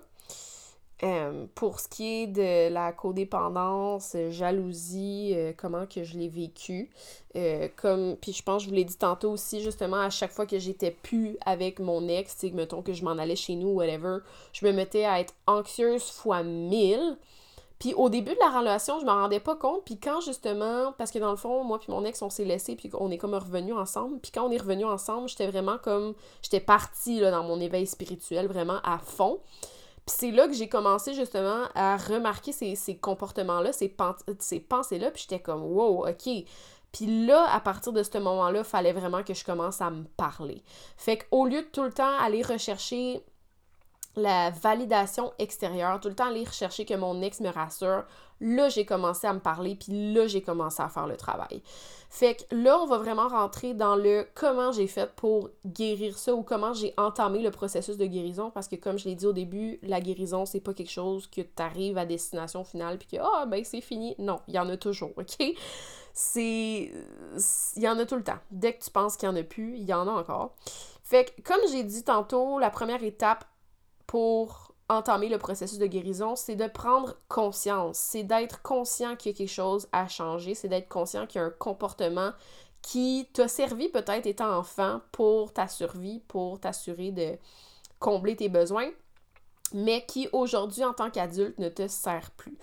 [1.04, 6.90] Euh, pour ce qui est de la codépendance, jalousie, euh, comment que je l'ai vécu.
[7.36, 10.46] Euh, comme, puis je pense, je vous l'ai dit tantôt aussi, justement, à chaque fois
[10.46, 14.20] que j'étais plus avec mon ex, mettons que je m'en allais chez nous, whatever,
[14.54, 17.18] je me mettais à être anxieuse fois mille.
[17.80, 19.84] Puis au début de la relation, je m'en rendais pas compte.
[19.84, 22.78] Puis quand justement, parce que dans le fond, moi puis mon ex, on s'est laissé,
[22.78, 24.20] puis on est comme revenus ensemble.
[24.22, 27.86] Puis quand on est revenus ensemble, j'étais vraiment comme, j'étais partie là, dans mon éveil
[27.88, 29.42] spirituel, vraiment à fond.
[30.06, 35.42] Puis c'est là que j'ai commencé justement à remarquer ces, comportements-là, ces, pensées-là, puis j'étais
[35.42, 36.30] comme wow, ok.
[36.92, 40.62] Puis là, à partir de ce moment-là, fallait vraiment que je commence à me parler.
[40.98, 43.24] Fait qu'au lieu de tout le temps aller rechercher
[44.16, 48.04] la validation extérieure, tout le temps aller rechercher que mon ex me rassure,
[48.44, 51.64] là, j'ai commencé à me parler, puis là, j'ai commencé à faire le travail.
[52.10, 56.36] Fait que là, on va vraiment rentrer dans le comment j'ai fait pour guérir ça
[56.36, 59.34] ou comment j'ai entamé le processus de guérison, parce que comme je l'ai dit au
[59.34, 63.18] début, la guérison, c'est pas quelque chose que tu arrives à destination finale, puis que,
[63.24, 64.14] ah, ben, c'est fini.
[64.20, 65.56] Non, il y en a toujours, OK?
[66.14, 66.92] C'est...
[67.76, 68.40] Il y en a tout le temps.
[68.52, 70.54] Dès que tu penses qu'il y en a plus, il y en a encore.
[71.04, 73.46] Fait que, comme j'ai dit tantôt, la première étape,
[74.06, 79.36] pour entamer le processus de guérison, c'est de prendre conscience, c'est d'être conscient qu'il y
[79.36, 82.32] a quelque chose à changer, c'est d'être conscient qu'il y a un comportement
[82.82, 87.38] qui t'a servi peut-être étant enfant pour ta survie, pour t'assurer de
[88.00, 88.90] combler tes besoins,
[89.74, 92.58] mais qui aujourd'hui en tant qu'adulte ne te sert plus.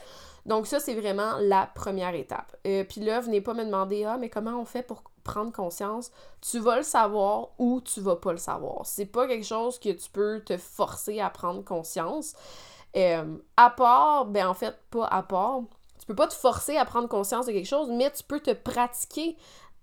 [0.46, 2.56] Donc ça, c'est vraiment la première étape.
[2.66, 6.10] Euh, puis là, venez pas me demander, ah, mais comment on fait pour prendre conscience,
[6.40, 8.84] tu vas le savoir ou tu vas pas le savoir.
[8.84, 12.34] C'est pas quelque chose que tu peux te forcer à prendre conscience.
[12.96, 15.60] Euh, à part, ben en fait, pas à part,
[15.98, 18.50] tu peux pas te forcer à prendre conscience de quelque chose, mais tu peux te
[18.50, 19.36] pratiquer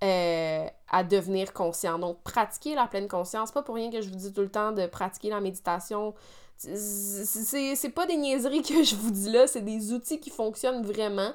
[0.03, 1.97] euh, à devenir conscient.
[1.97, 4.73] Donc, pratiquer la pleine conscience, pas pour rien que je vous dis tout le temps
[4.73, 6.13] de pratiquer la méditation.
[6.57, 11.31] C'est pas des niaiseries que je vous dis là, c'est des outils qui fonctionnent vraiment.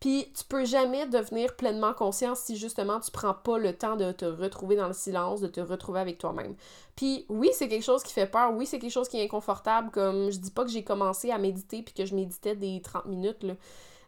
[0.00, 4.12] Puis tu peux jamais devenir pleinement conscient si justement tu prends pas le temps de
[4.12, 6.54] te retrouver dans le silence, de te retrouver avec toi-même.
[6.94, 9.90] Puis oui, c'est quelque chose qui fait peur, oui, c'est quelque chose qui est inconfortable,
[9.90, 13.06] comme je dis pas que j'ai commencé à méditer puis que je méditais des 30
[13.06, 13.54] minutes, là.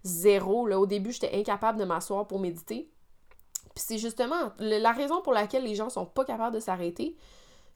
[0.04, 0.78] Zéro, là.
[0.78, 2.88] Au début, j'étais incapable de m'asseoir pour méditer.
[3.74, 7.16] Puis c'est justement la raison pour laquelle les gens sont pas capables de s'arrêter,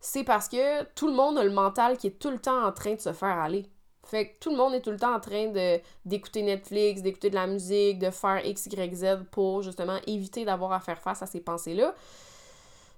[0.01, 2.73] c'est parce que tout le monde a le mental qui est tout le temps en
[2.73, 3.67] train de se faire aller.
[4.05, 5.53] Fait que tout le monde est tout le temps en train
[6.05, 10.73] d'écouter Netflix, d'écouter de la musique, de faire X, Y, Z pour justement éviter d'avoir
[10.73, 11.95] à faire face à ces pensées-là.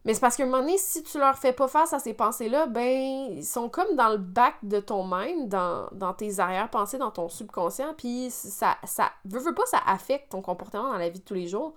[0.07, 2.15] Mais c'est parce qu'à un moment donné, si tu leur fais pas face à ces
[2.15, 6.97] pensées-là, ben, ils sont comme dans le bac de ton mind, dans, dans tes arrière-pensées,
[6.97, 11.09] dans ton subconscient, puis ça, ça, veut, veut pas, ça affecte ton comportement dans la
[11.09, 11.75] vie de tous les jours.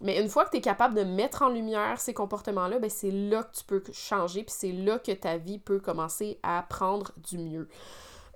[0.00, 3.10] Mais une fois que tu es capable de mettre en lumière ces comportements-là, ben c'est
[3.10, 7.10] là que tu peux changer, puis c'est là que ta vie peut commencer à prendre
[7.28, 7.68] du mieux.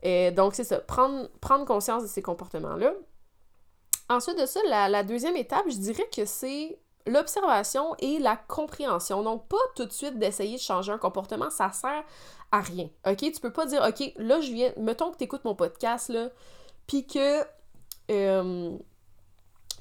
[0.02, 2.92] Et donc, c'est ça, prendre, prendre conscience de ces comportements-là.
[4.08, 9.22] Ensuite de ça, la, deuxième étape, je dirais que c'est l'observation et la compréhension.
[9.22, 12.04] Donc, pas tout de suite d'essayer de changer un comportement, ça sert
[12.50, 12.88] à rien.
[13.06, 13.18] OK?
[13.18, 16.30] Tu peux pas dire, OK, là, je viens, mettons que tu écoutes mon podcast, là,
[16.86, 17.44] puis que
[18.10, 18.78] euh,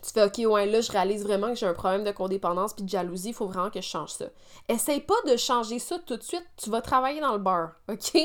[0.01, 2.83] tu fais, OK, ouais, là, je réalise vraiment que j'ai un problème de codépendance puis
[2.83, 4.25] de jalousie, il faut vraiment que je change ça.
[4.67, 8.17] Essaye pas de changer ça tout de suite, tu vas travailler dans le beurre, OK?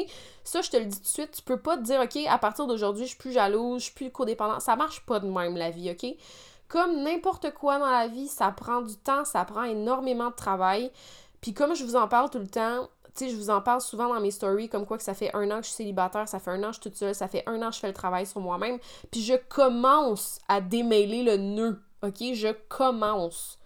[0.44, 2.38] Ça, je te le dis tout de suite, tu peux pas te dire, OK, à
[2.38, 4.60] partir d'aujourd'hui, je suis plus jalouse, je suis plus codépendante.
[4.60, 6.06] Ça marche pas de même, la vie, OK?
[6.68, 10.90] Comme n'importe quoi dans la vie, ça prend du temps, ça prend énormément de travail.
[11.42, 14.12] Puis comme je vous en parle tout le temps, tu je vous en parle souvent
[14.12, 16.38] dans mes stories, comme quoi que ça fait un an que je suis célibataire, ça
[16.38, 17.88] fait un an que je suis toute seule, ça fait un an que je fais
[17.88, 18.78] le travail sur moi-même.
[19.10, 22.34] Puis je commence à démêler le nœud, ok?
[22.34, 23.58] Je commence.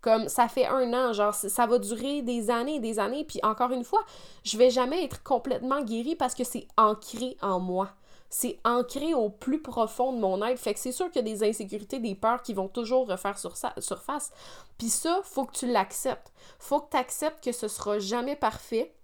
[0.00, 3.24] Comme ça fait un an, genre ça va durer des années et des années.
[3.24, 4.04] Puis encore une fois,
[4.44, 7.90] je vais jamais être complètement guérie parce que c'est ancré en moi
[8.28, 10.58] c'est ancré au plus profond de mon être.
[10.58, 13.38] Fait que c'est sûr qu'il y a des insécurités, des peurs qui vont toujours refaire
[13.38, 14.30] sur surface.
[14.78, 16.32] Puis ça, faut que tu l'acceptes.
[16.58, 18.94] Faut que tu acceptes que ce sera jamais parfait.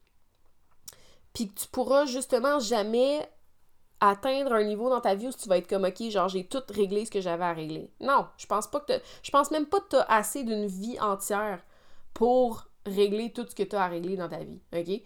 [1.33, 3.29] Puis que tu pourras justement jamais
[4.01, 6.63] atteindre un niveau dans ta vie où tu vas être comme OK, genre j'ai tout
[6.71, 7.89] réglé ce que j'avais à régler.
[8.01, 10.99] Non, je pense pas que je pense même pas que tu as assez d'une vie
[11.01, 11.63] entière
[12.13, 15.03] pour régler tout ce que tu as à régler dans ta vie, OK?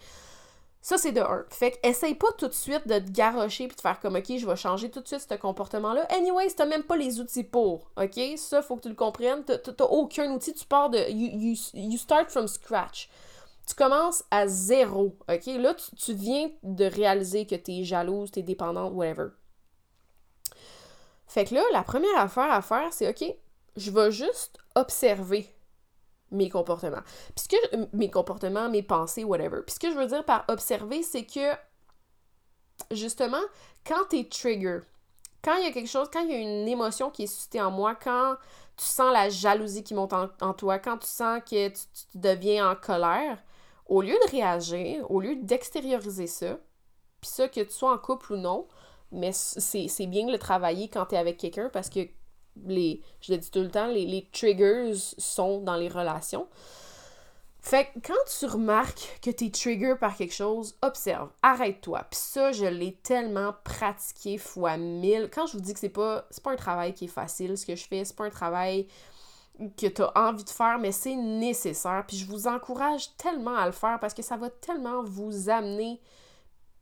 [0.87, 1.45] Ça, c'est de un.
[1.51, 4.37] Fait que essaye pas tout de suite de te garrocher puis de faire comme, OK,
[4.39, 6.07] je vais changer tout de suite ce comportement-là.
[6.13, 8.21] Anyways, t'as même pas les outils pour, OK?
[8.37, 9.43] Ça, faut que tu le comprennes.
[9.43, 10.99] T'as aucun outil, tu pars de...
[11.11, 13.11] You, you, start from scratch.
[13.67, 15.47] Tu commences à zéro, OK?
[15.47, 19.31] Là, tu, viens de réaliser que t'es jalouse, t'es dépendante, whatever.
[21.27, 23.25] Fait que là, la première affaire à faire, c'est, OK,
[23.75, 25.53] je vais juste observer
[26.31, 27.03] mes comportements.
[27.35, 29.63] Puis que, euh, mes comportements, mes pensées, whatever.
[29.63, 31.53] Puis ce que je veux dire par observer, c'est que,
[32.91, 33.43] justement,
[33.87, 34.81] quand t'es trigger,
[35.43, 37.61] quand il y a quelque chose, quand il y a une émotion qui est suscitée
[37.61, 38.37] en moi, quand
[38.77, 41.83] tu sens la jalousie qui monte en, toi, quand tu sens que tu,
[42.15, 43.39] deviens en colère,
[43.87, 46.59] au lieu de réagir, au lieu d'extérioriser ça,
[47.21, 48.67] puis ça, que tu sois en couple ou non,
[49.13, 52.01] mais c'est bien de le travailler quand tu es avec quelqu'un parce que
[52.65, 56.49] les, je le dis tout le temps, les, triggers sont dans les relations.
[57.61, 62.07] Fait que quand tu remarques que tu es trigger par quelque chose, observe, arrête-toi.
[62.11, 65.29] Puis ça, je l'ai tellement pratiqué fois mille.
[65.35, 67.75] Quand je vous dis que c'est pas, pas un travail qui est facile, ce que
[67.75, 68.87] je fais, c'est pas un travail
[69.77, 72.05] que tu as envie de faire, mais c'est nécessaire.
[72.07, 76.01] Puis je vous encourage tellement à le faire parce que ça va tellement vous amener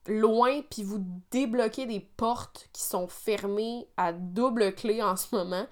[0.06, 5.66] loin puis vous débloquez des portes qui sont fermées à double clé en ce moment.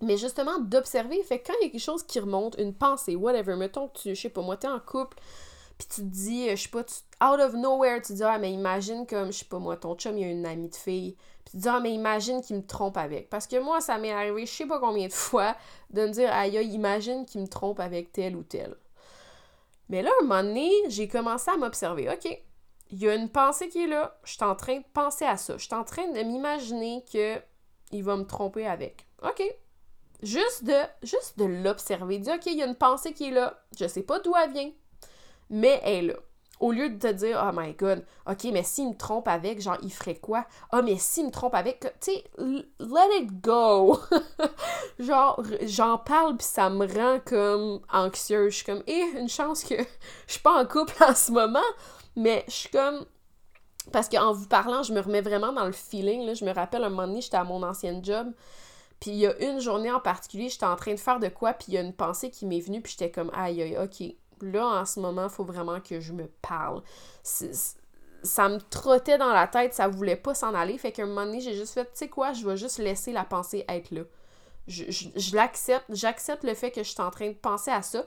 [0.00, 3.56] Mais justement, d'observer, fait quand il y a quelque chose qui remonte, une pensée, whatever,
[3.56, 5.18] mettons que tu, je sais pas, moi, t'es en couple,
[5.76, 8.38] puis tu te dis, euh, je sais pas, out of nowhere, tu te dis, ah,
[8.38, 10.76] mais imagine comme, je sais pas, moi, ton chum, il y a une amie de
[10.76, 13.28] fille, puis tu te dis, ah, mais imagine qu'il me trompe avec.
[13.28, 15.56] Parce que moi, ça m'est arrivé, je sais pas combien de fois,
[15.90, 18.76] de me dire, aïe, imagine qu'il me trompe avec tel ou tel.
[19.88, 22.40] Mais là, un moment donné, j'ai commencé à m'observer, ok,
[22.90, 25.36] il y a une pensée qui est là, je suis en train de penser à
[25.36, 25.56] ça.
[25.56, 27.40] Je suis en train de m'imaginer que
[27.92, 29.06] il va me tromper avec.
[29.22, 29.42] OK.
[30.22, 33.62] Juste de juste de l'observer, dire OK, il y a une pensée qui est là,
[33.78, 34.70] je sais pas d'où elle vient,
[35.48, 36.14] mais elle est là.
[36.60, 39.78] Au lieu de te dire Oh my god, OK, mais s'il me trompe avec, genre
[39.80, 40.44] il ferait quoi?
[40.72, 44.00] Ah oh, mais s'il me trompe avec, tu sais, let it go.
[44.98, 49.62] genre j'en parle puis ça me rend comme anxieuse, je suis comme eh, une chance
[49.62, 49.76] que
[50.26, 51.60] je suis pas en couple en ce moment
[52.16, 53.04] mais je suis comme.
[53.92, 56.26] Parce qu'en vous parlant, je me remets vraiment dans le feeling.
[56.26, 56.34] Là.
[56.34, 58.32] Je me rappelle un moment donné, j'étais à mon ancienne job.
[59.00, 61.52] Puis il y a une journée en particulier, j'étais en train de faire de quoi,
[61.52, 64.14] puis il y a une pensée qui m'est venue, puis j'étais comme aïe aïe, ok.
[64.40, 66.82] Là, en ce moment, il faut vraiment que je me parle.
[67.22, 70.78] ça me trottait dans la tête, ça voulait pas s'en aller.
[70.78, 73.12] Fait qu'à un moment donné, j'ai juste fait, tu sais quoi, je vais juste laisser
[73.12, 74.02] la pensée être là.
[74.66, 78.04] Je, l'accepte, j'accepte le fait que je suis en train de penser à ça.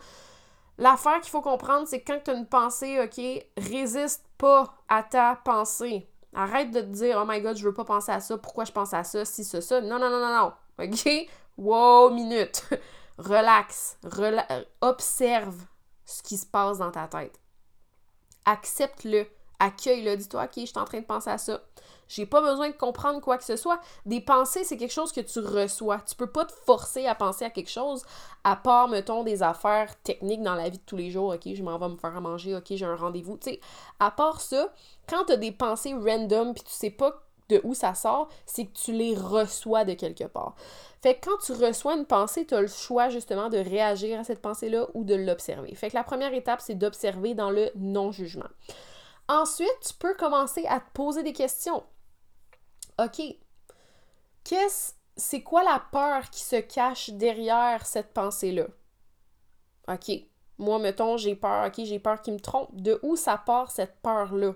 [0.82, 3.21] L'affaire qu'il faut comprendre, c'est que quand tu as une pensée, OK,
[3.55, 6.09] résiste pas à ta pensée.
[6.34, 8.71] Arrête de te dire, oh my god, je veux pas penser à ça, pourquoi je
[8.71, 9.79] pense à ça, si, ça, ça.
[9.79, 10.53] Non, non, non, non, non.
[10.84, 11.07] OK?
[11.57, 12.63] Wow, minute.
[13.19, 13.99] Relax.
[14.79, 15.55] observe
[16.03, 17.39] ce qui se passe dans ta tête.
[18.45, 19.27] Accepte-le.
[19.59, 20.17] Accueille-le.
[20.17, 21.61] Dis-toi, OK, je suis en train de penser à ça.
[22.14, 23.80] J'ai pas besoin de comprendre quoi que ce soit.
[24.05, 26.01] Des pensées, c'est quelque chose que tu reçois.
[26.01, 28.03] Tu peux pas te forcer à penser à quelque chose,
[28.43, 31.34] à part, mettons, des affaires techniques dans la vie de tous les jours.
[31.34, 32.53] OK, je m'en vais me faire à manger.
[32.53, 33.38] OK, j'ai un rendez-vous.
[33.38, 33.59] Tu sais,
[34.01, 34.74] à part ça,
[35.07, 38.66] quand tu as des pensées random puis tu sais pas de où ça sort, c'est
[38.66, 40.55] que tu les reçois de quelque part.
[41.01, 44.24] Fait que quand tu reçois une pensée, tu as le choix justement de réagir à
[44.24, 45.74] cette pensée-là ou de l'observer.
[45.76, 48.49] Fait que la première étape, c'est d'observer dans le non-jugement.
[49.28, 51.84] Ensuite, tu peux commencer à te poser des questions.
[53.04, 53.22] OK,
[54.43, 58.68] qu'est-ce, c'est quoi la peur qui se cache derrière cette pensée-là?
[59.88, 60.12] OK,
[60.60, 62.70] moi, mettons, j'ai peur, OK, j'ai peur qu'il me trompe.
[62.74, 64.54] De où ça part cette peur-là?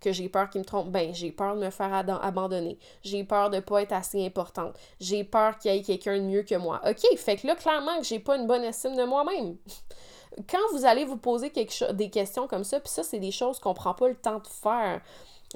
[0.00, 0.90] Que j'ai peur qu'il me trompe?
[0.90, 2.78] Ben, j'ai peur de me faire abandonner.
[3.02, 4.78] J'ai peur de ne pas être assez importante.
[4.98, 6.80] J'ai peur qu'il y ait quelqu'un de mieux que moi.
[6.86, 9.56] OK, fait que là, clairement, que j'ai pas une bonne estime de moi-même.
[10.48, 13.58] Quand vous allez vous poser quelque des questions comme ça, puis ça, c'est des choses
[13.58, 15.00] qu'on prend pas le temps de faire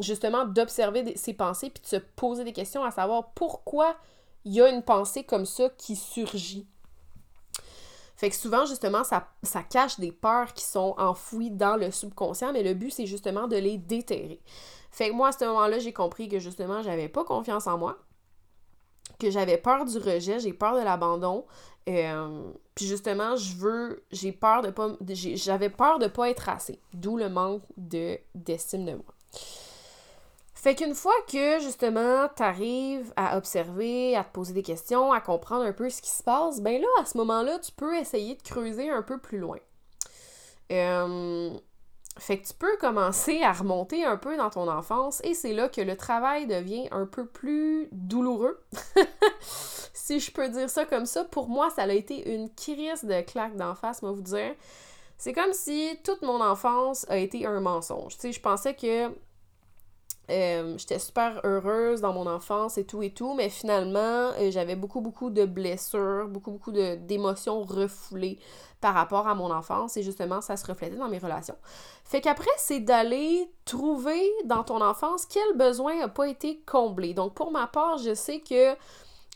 [0.00, 3.96] justement d'observer ses pensées puis de se poser des questions à savoir pourquoi
[4.44, 6.66] il y a une pensée comme ça qui surgit.
[8.16, 12.52] Fait que souvent, justement, ça, ça cache des peurs qui sont enfouies dans le subconscient,
[12.52, 14.40] mais le but, c'est justement de les déterrer.
[14.90, 17.98] Fait que moi, à ce moment-là, j'ai compris que justement, j'avais pas confiance en moi,
[19.18, 21.44] que j'avais peur du rejet, j'ai peur de l'abandon.
[21.88, 24.92] Euh, puis justement, je veux, j'ai peur de pas,
[25.34, 29.04] j'avais peur de pas être assez, d'où le manque de d'estime de moi.
[30.64, 35.62] Fait qu'une fois que justement t'arrives à observer, à te poser des questions, à comprendre
[35.62, 38.40] un peu ce qui se passe, ben là, à ce moment-là, tu peux essayer de
[38.40, 39.58] creuser un peu plus loin.
[40.72, 41.50] Euh,
[42.16, 45.68] fait que tu peux commencer à remonter un peu dans ton enfance et c'est là
[45.68, 48.58] que le travail devient un peu plus douloureux.
[49.92, 53.20] si je peux dire ça comme ça, pour moi, ça a été une crise de
[53.20, 54.54] claque d'en face, moi vous dire.
[55.18, 58.14] C'est comme si toute mon enfance a été un mensonge.
[58.14, 59.12] Tu sais, je pensais que
[60.30, 64.76] euh, j'étais super heureuse dans mon enfance et tout et tout, mais finalement, euh, j'avais
[64.76, 68.38] beaucoup, beaucoup de blessures, beaucoup, beaucoup d'émotions refoulées
[68.80, 71.56] par rapport à mon enfance et justement, ça se reflétait dans mes relations.
[72.04, 77.14] Fait qu'après, c'est d'aller trouver dans ton enfance quel besoin n'a pas été comblé.
[77.14, 78.76] Donc, pour ma part, je sais que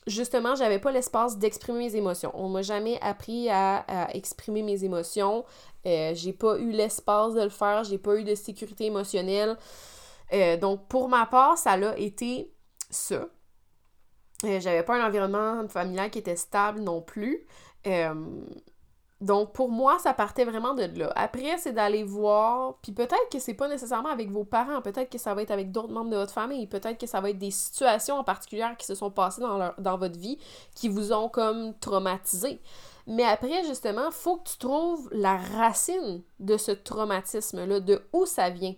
[0.07, 2.33] justement, j'avais pas l'espace d'exprimer mes émotions.
[2.35, 3.85] On m'a jamais appris à,
[4.15, 5.45] exprimer mes émotions.
[5.87, 9.57] Euh, j'ai pas eu l'espace de le faire, j'ai pas eu de sécurité émotionnelle.
[10.33, 12.53] Euh, donc, pour ma part, ça a été
[12.91, 13.29] ça.
[14.45, 17.47] Euh, j'avais pas un environnement familial qui était stable non plus.
[17.87, 18.15] Euh,
[19.21, 21.13] donc, pour moi, ça partait vraiment de là.
[21.17, 25.19] Après, c'est d'aller voir, puis peut-être que c'est pas nécessairement avec vos parents, peut-être que
[25.19, 27.51] ça va être avec d'autres membres de votre famille, peut-être que ça va être des
[27.51, 30.39] situations en particulier qui se sont passées dans, dans votre vie
[30.77, 32.61] qui vous ont comme traumatisé.
[33.09, 38.51] Mais après, justement, faut que tu trouves la racine de ce traumatisme-là, de où ça
[38.51, 38.75] vient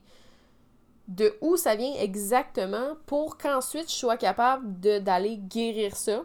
[1.11, 6.23] de où ça vient exactement pour qu'ensuite je sois capable d'aller guérir ça,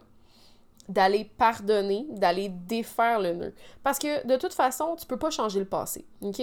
[0.87, 3.53] d'aller pardonner, d'aller défaire le nœud.
[3.83, 6.39] Parce que de toute façon, tu peux pas changer le passé, OK?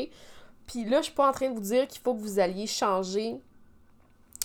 [0.66, 2.66] Puis là, je suis pas en train de vous dire qu'il faut que vous alliez
[2.66, 3.40] changer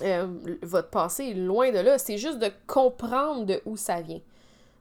[0.03, 0.27] euh,
[0.61, 1.97] votre passé, loin de là.
[1.97, 4.21] C'est juste de comprendre de où ça vient.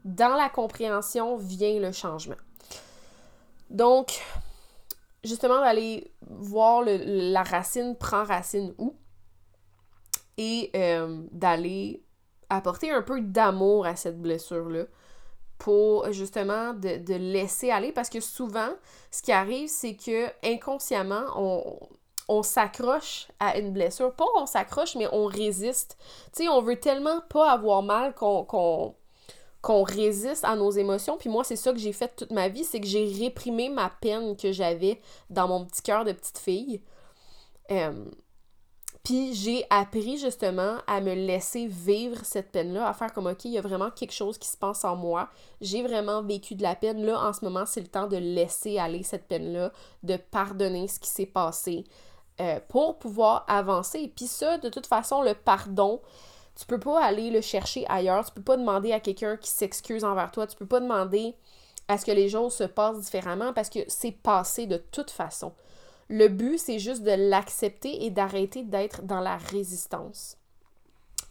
[0.04, 2.36] Dans la compréhension vient le changement.
[3.70, 4.22] Donc,
[5.24, 8.94] justement, d'aller voir la racine prend racine où?
[10.38, 12.02] Et euh, d'aller
[12.48, 14.84] apporter un peu d'amour à cette blessure-là
[15.58, 17.92] pour justement de, laisser aller.
[17.92, 18.70] Parce que souvent
[19.10, 21.78] ce qui arrive c'est que inconsciemment on,
[22.28, 24.12] on s'accroche à une blessure.
[24.14, 25.96] Pas on s'accroche mais on résiste.
[26.34, 28.94] Tu sais on veut tellement pas avoir mal qu'on
[29.62, 31.16] qu'on résiste à nos émotions.
[31.16, 33.88] Puis moi c'est ça que j'ai fait toute ma vie c'est que j'ai réprimé ma
[33.88, 36.82] peine que j'avais dans mon petit cœur de petite fille.
[37.70, 38.04] Euh,
[39.06, 43.52] puis j'ai appris justement à me laisser vivre cette peine-là, à faire comme, OK, il
[43.52, 45.28] y a vraiment quelque chose qui se passe en moi.
[45.60, 47.06] J'ai vraiment vécu de la peine.
[47.06, 49.70] Là, en ce moment, c'est le temps de laisser aller cette peine-là,
[50.02, 51.84] de pardonner ce qui s'est passé
[52.40, 54.12] euh, pour pouvoir avancer.
[54.16, 56.02] Puis ça, de toute façon, le pardon,
[56.58, 58.24] tu peux pas aller le chercher ailleurs.
[58.24, 60.48] Tu peux pas demander à quelqu'un qui s'excuse envers toi.
[60.48, 61.36] Tu peux pas demander
[61.86, 65.52] à ce que les choses se passent différemment parce que c'est passé de toute façon.
[66.08, 70.36] Le but, c'est juste de l'accepter et d'arrêter d'être dans la résistance.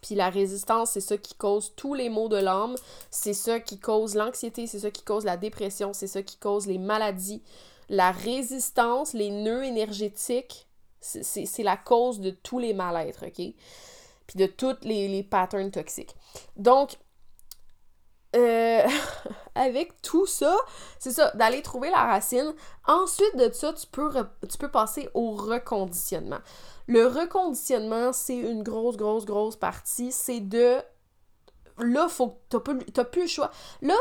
[0.01, 2.75] Puis la résistance, c'est ça qui cause tous les maux de l'âme,
[3.09, 6.67] c'est ça qui cause l'anxiété, c'est ça qui cause la dépression, c'est ça qui cause
[6.67, 7.41] les maladies.
[7.89, 10.67] La résistance, les nœuds énergétiques,
[10.99, 13.53] c'est la cause de tous les mal-être, OK?
[14.27, 16.15] Puis de tous les, les patterns toxiques.
[16.57, 16.97] Donc,
[18.35, 18.87] euh,
[19.55, 20.55] avec tout ça,
[20.99, 22.53] c'est ça, d'aller trouver la racine.
[22.87, 24.11] Ensuite de ça, tu peux,
[24.49, 26.39] tu peux passer au reconditionnement.
[26.87, 30.11] Le reconditionnement, c'est une grosse, grosse, grosse partie.
[30.11, 30.77] C'est de.
[31.79, 32.77] Là, faut t'as plus,
[33.11, 33.51] plus le choix.
[33.81, 33.95] Là,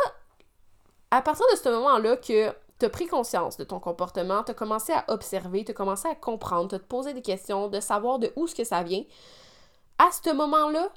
[1.10, 4.54] à partir de ce moment-là que tu as pris conscience de ton comportement, tu as
[4.54, 8.18] commencé à observer, tu as commencé à comprendre, tu te poser des questions, de savoir
[8.18, 9.04] de où ce que ça vient.
[9.98, 10.90] À ce moment-là,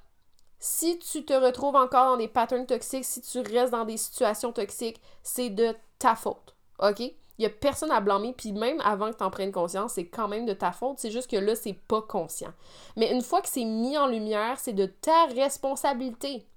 [0.60, 4.52] si tu te retrouves encore dans des patterns toxiques, si tu restes dans des situations
[4.52, 6.56] toxiques, c'est de ta faute.
[6.80, 7.00] OK?
[7.00, 10.08] Il n'y a personne à blâmer, puis même avant que tu en prennes conscience, c'est
[10.08, 10.98] quand même de ta faute.
[10.98, 12.52] C'est juste que là, c'est pas conscient.
[12.96, 16.48] Mais une fois que c'est mis en lumière, c'est de ta responsabilité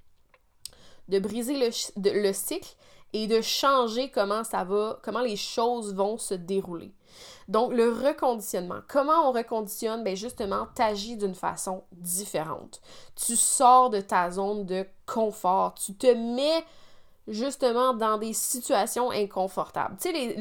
[1.09, 1.71] de briser le,
[2.23, 2.77] le cycle
[3.13, 6.93] et de changer comment ça va, comment les choses vont se dérouler.
[7.49, 8.81] Donc, le reconditionnement.
[8.89, 10.05] Comment on reconditionne?
[10.05, 12.81] Ben justement, agis d'une façon différente.
[13.17, 15.75] Tu sors de ta zone de confort.
[15.75, 16.65] Tu te mets
[17.27, 19.97] justement dans des situations inconfortables.
[20.01, 20.35] Tu sais,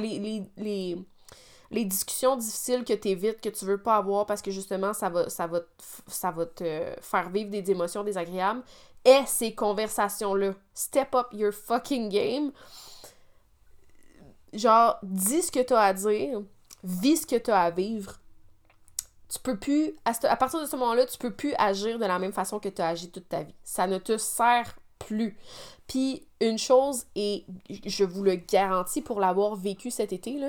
[1.71, 5.09] les, discussions difficiles que tu évites, que tu veux pas avoir parce que justement, ça
[5.09, 8.61] va te faire vivre des émotions désagréables.
[9.05, 10.53] Et ces conversations-là.
[10.73, 12.51] Step up your fucking game.
[14.53, 16.41] Genre, dis ce que tu as à dire
[16.83, 18.19] vis ce que tu as à vivre,
[19.29, 22.33] tu peux plus, à, partir de ce moment-là, tu peux plus agir de la même
[22.33, 23.53] façon que tu as agi toute ta vie.
[23.63, 25.37] Ça ne te sert plus.
[25.87, 27.45] Puis une chose, et
[27.85, 30.39] je vous le garantis pour l'avoir vécu cet été,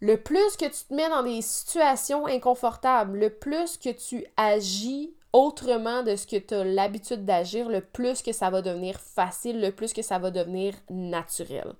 [0.00, 5.14] le plus que tu te mets dans des situations inconfortables, le plus que tu agis
[5.32, 9.60] autrement de ce que tu as l'habitude d'agir, le plus que ça va devenir facile,
[9.60, 11.74] le plus que ça va devenir naturel.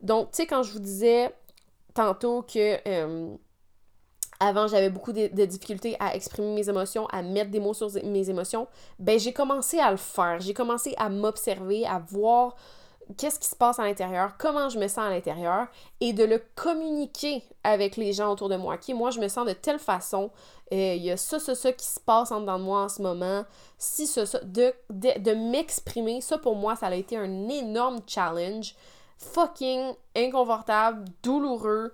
[0.00, 1.34] Donc, tu sais, quand je vous disais,
[1.98, 3.34] tantôt que euh,
[4.38, 8.30] avant j'avais beaucoup de, difficultés à exprimer mes émotions, à mettre des mots sur mes
[8.30, 8.68] émotions,
[9.00, 10.38] ben j'ai commencé à le faire.
[10.38, 12.54] J'ai commencé à m'observer, à voir
[13.16, 15.66] qu'est-ce qui se passe à l'intérieur, comment je me sens à l'intérieur
[16.00, 18.78] et de le communiquer avec les gens autour de moi.
[18.90, 20.30] Moi je me sens de telle façon,
[20.72, 22.88] euh, il y a ça, ça, ça qui se passe en dedans de moi en
[22.88, 23.44] ce moment,
[23.76, 27.98] si ça, ça, de, de, de m'exprimer, ça pour moi ça a été un énorme
[28.06, 28.76] challenge
[29.18, 31.92] fucking inconfortable, douloureux.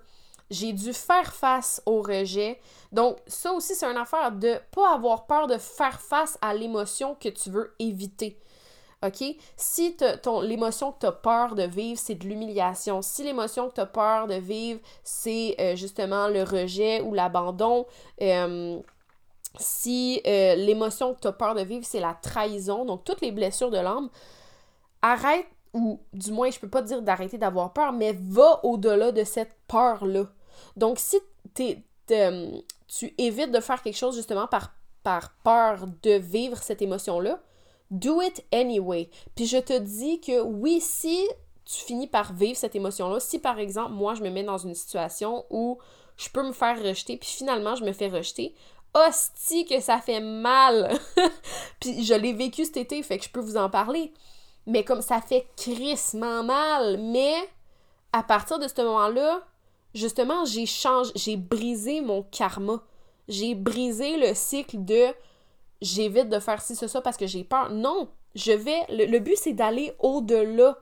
[0.51, 2.59] J'ai dû faire face au rejet.
[2.91, 7.15] Donc, ça aussi, c'est une affaire de pas avoir peur de faire face à l'émotion
[7.15, 8.39] que tu veux éviter.
[9.03, 9.23] OK?
[9.57, 9.97] Si
[10.43, 13.85] l'émotion que tu as peur de vivre, c'est de l'humiliation, si l'émotion que tu as
[13.85, 17.85] peur de vivre, c'est euh, justement le rejet ou l'abandon,
[18.21, 18.79] euh,
[19.59, 23.31] si euh, l'émotion que tu as peur de vivre, c'est la trahison, donc toutes les
[23.31, 24.09] blessures de l'âme,
[25.01, 29.25] arrête ou du moins, je peux pas dire d'arrêter d'avoir peur, mais va au-delà de
[29.25, 30.23] cette peur-là.
[30.77, 31.17] Donc, si
[32.11, 34.73] euh, tu évites de faire quelque chose justement par,
[35.03, 37.41] par peur de vivre cette émotion-là,
[37.91, 39.09] do it anyway.
[39.35, 41.27] Puis je te dis que oui, si
[41.65, 44.75] tu finis par vivre cette émotion-là, si par exemple, moi, je me mets dans une
[44.75, 45.77] situation où
[46.15, 48.55] je peux me faire rejeter, puis finalement, je me fais rejeter,
[48.93, 50.97] hostie que ça fait mal!
[51.81, 54.13] puis je l'ai vécu cet été, fait que je peux vous en parler
[54.67, 56.97] mais comme ça fait crissement mal.
[56.99, 57.35] Mais
[58.11, 59.41] à partir de ce moment-là,
[59.93, 62.81] justement, j'ai changé, j'ai brisé mon karma.
[63.27, 65.07] J'ai brisé le cycle de
[65.81, 67.71] j'évite de faire ci, ce, ça parce que j'ai peur.
[67.71, 68.85] Non, je vais.
[68.89, 70.77] le but, c'est d'aller au-delà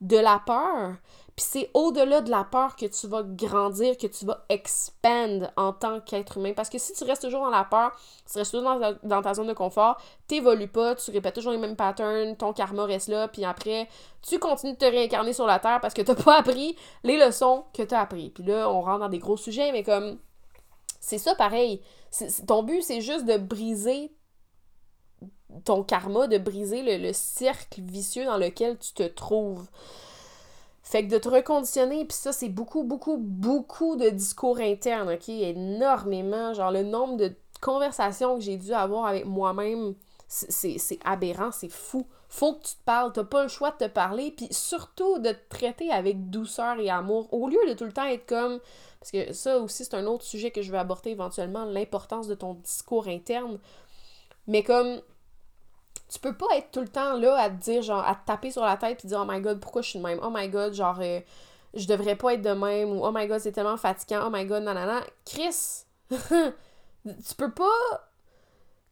[0.00, 0.94] de la peur.
[1.38, 5.72] Puis c'est au-delà de la peur que tu vas grandir, que tu vas expand en
[5.72, 6.52] tant qu'être humain.
[6.52, 7.92] Parce que si tu restes toujours dans la peur,
[8.28, 11.76] tu restes toujours dans, ta zone de confort, t'évolues pas, tu répètes toujours les mêmes
[11.76, 13.88] patterns, ton karma reste là, puis après,
[14.20, 16.74] tu continues de te réincarner sur la Terre parce que t'as pas appris
[17.04, 18.30] les leçons que t'as appris.
[18.30, 20.18] Puis là, on rentre dans des gros sujets, mais comme...
[20.98, 21.82] C'est ça pareil.
[22.48, 24.12] ton but, c'est juste de briser
[25.64, 29.68] ton karma, de briser le, le cercle vicieux dans lequel tu te trouves.
[30.88, 35.28] Fait que de te reconditionner, puis ça, c'est beaucoup, beaucoup, beaucoup de discours internes, OK?
[35.28, 36.54] Énormément.
[36.54, 39.94] Genre, le nombre de conversations que j'ai dû avoir avec moi-même,
[40.28, 42.06] c'est aberrant, c'est fou.
[42.30, 45.32] Faut que tu te parles, t'as pas le choix de te parler, puis surtout de
[45.32, 48.58] te traiter avec douceur et amour, au lieu de tout le temps être comme...
[48.98, 52.34] Parce que ça aussi, c'est un autre sujet que je vais aborder éventuellement, l'importance de
[52.34, 53.58] ton discours interne.
[54.46, 55.02] Mais comme
[56.08, 58.50] tu peux pas être tout le temps là à te dire, genre, à te taper
[58.50, 60.20] sur la tête et dire, oh my god, pourquoi je suis de même?
[60.22, 61.20] Oh my god, genre, euh,
[61.74, 64.44] je devrais pas être de même, ou oh my god, c'est tellement fatigant, oh my
[64.46, 65.02] god, nanana.
[65.26, 68.08] Chris, tu peux pas.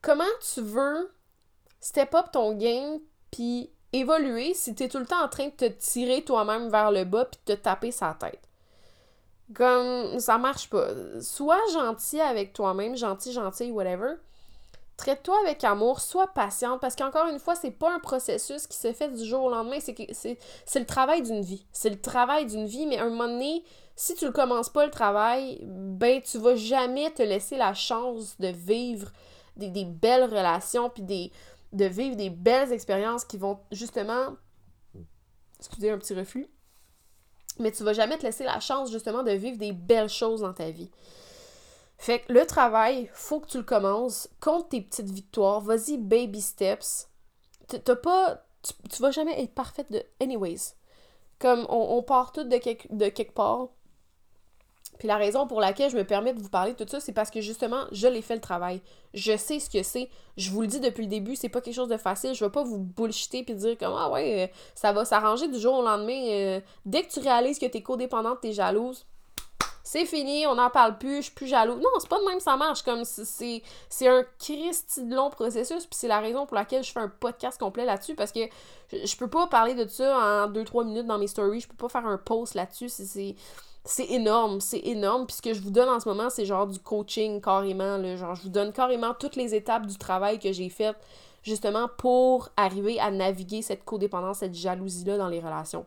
[0.03, 1.11] Comment tu veux
[1.81, 3.01] step up ton game,
[3.31, 7.05] puis évoluer si t'es tout le temps en train de te tirer toi-même vers le
[7.05, 8.43] bas puis de te taper sa tête?
[9.55, 10.89] Comme ça marche pas.
[11.21, 14.17] Sois gentil avec toi-même, gentil, gentil, whatever.
[14.97, 18.94] Traite-toi avec amour, sois patiente, parce qu'encore une fois, c'est pas un processus qui se
[18.94, 20.38] fait du jour au lendemain, c'est,
[20.74, 21.66] le travail d'une vie.
[21.70, 23.62] C'est le travail d'une vie, mais à un moment donné,
[23.94, 28.38] si tu le commences pas le travail, ben tu vas jamais te laisser la chance
[28.38, 29.11] de vivre
[29.57, 31.03] des, belles relations, puis
[31.72, 34.36] de vivre des belles expériences qui vont justement.
[35.59, 36.49] Excusez un petit reflux.
[37.59, 40.53] Mais tu vas jamais te laisser la chance justement de vivre des belles choses dans
[40.53, 40.90] ta vie.
[41.99, 44.28] Fait que le travail, faut que tu le commences.
[44.40, 45.61] Compte tes petites victoires.
[45.61, 47.09] Vas-y, baby steps.
[47.68, 48.42] T'as pas.
[48.90, 50.03] Tu, vas jamais être parfaite de.
[50.20, 50.74] Anyways.
[51.38, 53.68] Comme on, part tout de, de quelque part.
[54.99, 57.12] Puis la raison pour laquelle je me permets de vous parler de tout ça, c'est
[57.12, 58.80] parce que justement, je l'ai fait le travail.
[59.12, 60.09] Je sais ce que c'est.
[60.38, 62.34] Je vous le dis depuis le début, c'est pas quelque chose de facile.
[62.34, 65.59] Je vais pas vous bullshiter puis dire comme Ah ouais, euh, ça va s'arranger du
[65.59, 66.28] jour au lendemain.
[66.28, 69.07] Euh, dès que tu réalises que t'es codépendante, t'es jalouse,
[69.87, 71.76] c'est fini, on n'en parle plus, je suis plus jaloux.
[71.76, 72.82] Non, c'est pas de même ça marche.
[72.82, 73.62] Comme c'est,
[74.09, 77.57] un Christi de long processus, puis c'est la raison pour laquelle je fais un podcast
[77.61, 78.41] complet là-dessus, parce que
[78.93, 81.89] je, peux pas parler de ça en 2-3 minutes dans mes stories, je peux pas
[81.89, 82.89] faire un post là-dessus.
[82.89, 83.37] C'est,
[83.84, 85.24] c'est énorme, c'est énorme.
[85.24, 88.03] Puis ce que je vous donne en ce moment, c'est genre du coaching carrément.
[88.16, 90.97] Genre, je vous donne carrément toutes les étapes du travail que j'ai fait
[91.45, 95.87] justement pour arriver à naviguer cette codépendance, cette jalousie-là dans les relations.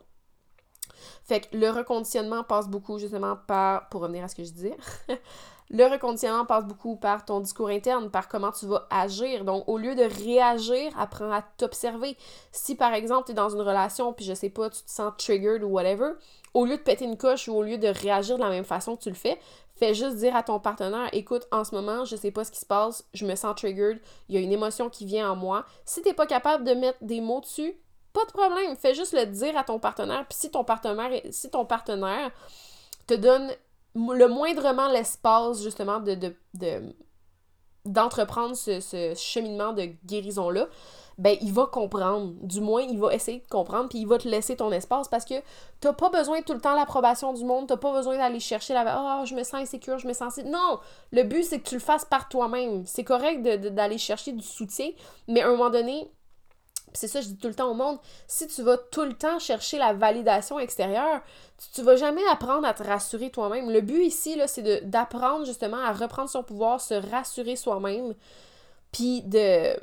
[1.24, 4.76] Fait que le reconditionnement passe beaucoup justement par, pour revenir à ce que je disais,
[5.70, 9.44] le reconditionnement passe beaucoup par ton discours interne, par comment tu vas agir.
[9.44, 12.16] Donc, au lieu de réagir, apprends à t'observer.
[12.50, 15.12] Si par exemple, tu es dans une relation, puis je sais pas, tu te sens
[15.16, 16.12] triggered ou whatever,
[16.54, 18.96] au lieu de péter une coche ou au lieu de réagir de la même façon
[18.96, 19.38] que tu le fais,
[19.76, 22.58] fais juste dire à ton partenaire écoute, en ce moment, je sais pas ce qui
[22.58, 25.64] se passe, je me sens triggered, il y a une émotion qui vient en moi.
[25.84, 27.74] Si t'es pas capable de mettre des mots dessus,
[28.12, 30.26] pas de problème, fais juste le dire à ton partenaire.
[30.28, 32.30] Puis si ton partenaire,
[33.06, 33.50] te donne
[33.94, 36.34] le moindrement l'espace justement de,
[37.84, 40.68] d'entreprendre ce, ce, cheminement de guérison-là,
[41.18, 42.32] ben il va comprendre.
[42.40, 45.26] Du moins, il va essayer de comprendre, puis il va te laisser ton espace parce
[45.26, 45.34] que
[45.80, 49.20] t'as pas besoin tout le temps l'approbation du monde, t'as pas besoin d'aller chercher la
[49.20, 50.80] oh, je me sens insécure, je me sens Non!
[51.12, 52.86] Le but, c'est que tu le fasses par toi-même.
[52.86, 54.90] C'est correct d'aller chercher du soutien,
[55.28, 56.10] mais à un moment donné,
[56.92, 59.38] c'est ça, je dis tout le temps au monde, si tu vas tout le temps
[59.38, 61.20] chercher la validation extérieure,
[61.74, 63.70] tu, vas jamais apprendre à te rassurer toi-même.
[63.70, 68.14] Le but ici, là, c'est d'apprendre justement à reprendre son pouvoir, se rassurer soi-même,
[68.92, 69.76] puis de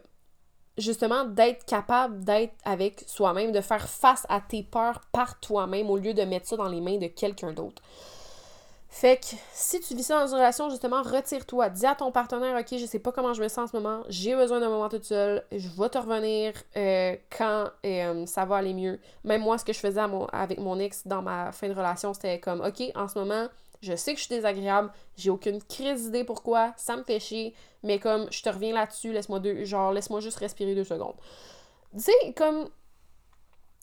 [0.78, 5.98] justement d'être capable d'être avec soi-même, de faire face à tes peurs par toi-même au
[5.98, 7.82] lieu de mettre ça dans les mains de quelqu'un d'autre.
[8.90, 11.70] Fait que si tu vis ça dans une relation, justement, retire-toi.
[11.70, 14.04] Dis à ton partenaire, ok, je sais pas comment je me sens en ce moment,
[14.08, 18.58] j'ai besoin d'un moment toute seule, je vais te revenir euh, quand euh, ça va
[18.58, 19.00] aller mieux.
[19.24, 22.40] Même moi, ce que je faisais avec mon ex dans ma fin de relation, c'était
[22.40, 23.48] comme, ok, en ce moment,
[23.82, 27.54] je sais que je suis désagréable, j'ai aucune crise d'idée pourquoi, ça me fait chier,
[27.84, 31.16] mais comme je te reviens là-dessus, laisse-moi deux, genre, laisse-moi juste respirer deux secondes.
[31.94, 32.70] Tu sais, comme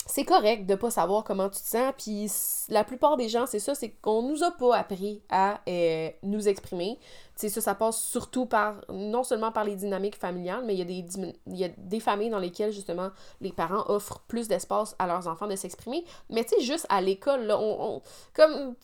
[0.07, 2.31] c'est correct de pas savoir comment tu te sens, puis
[2.69, 6.47] la plupart des gens, c'est ça, c'est qu'on nous a pas appris à euh, nous
[6.47, 6.99] exprimer.
[7.39, 10.83] Tu ça, ça passe surtout par, non seulement par les dynamiques familiales, mais il y,
[10.83, 15.07] a des, y a des familles dans lesquelles, justement, les parents offrent plus d'espace à
[15.07, 16.05] leurs enfants de s'exprimer.
[16.29, 18.03] Mais tu sais, juste à l'école, là, on
[18.35, 18.77] comme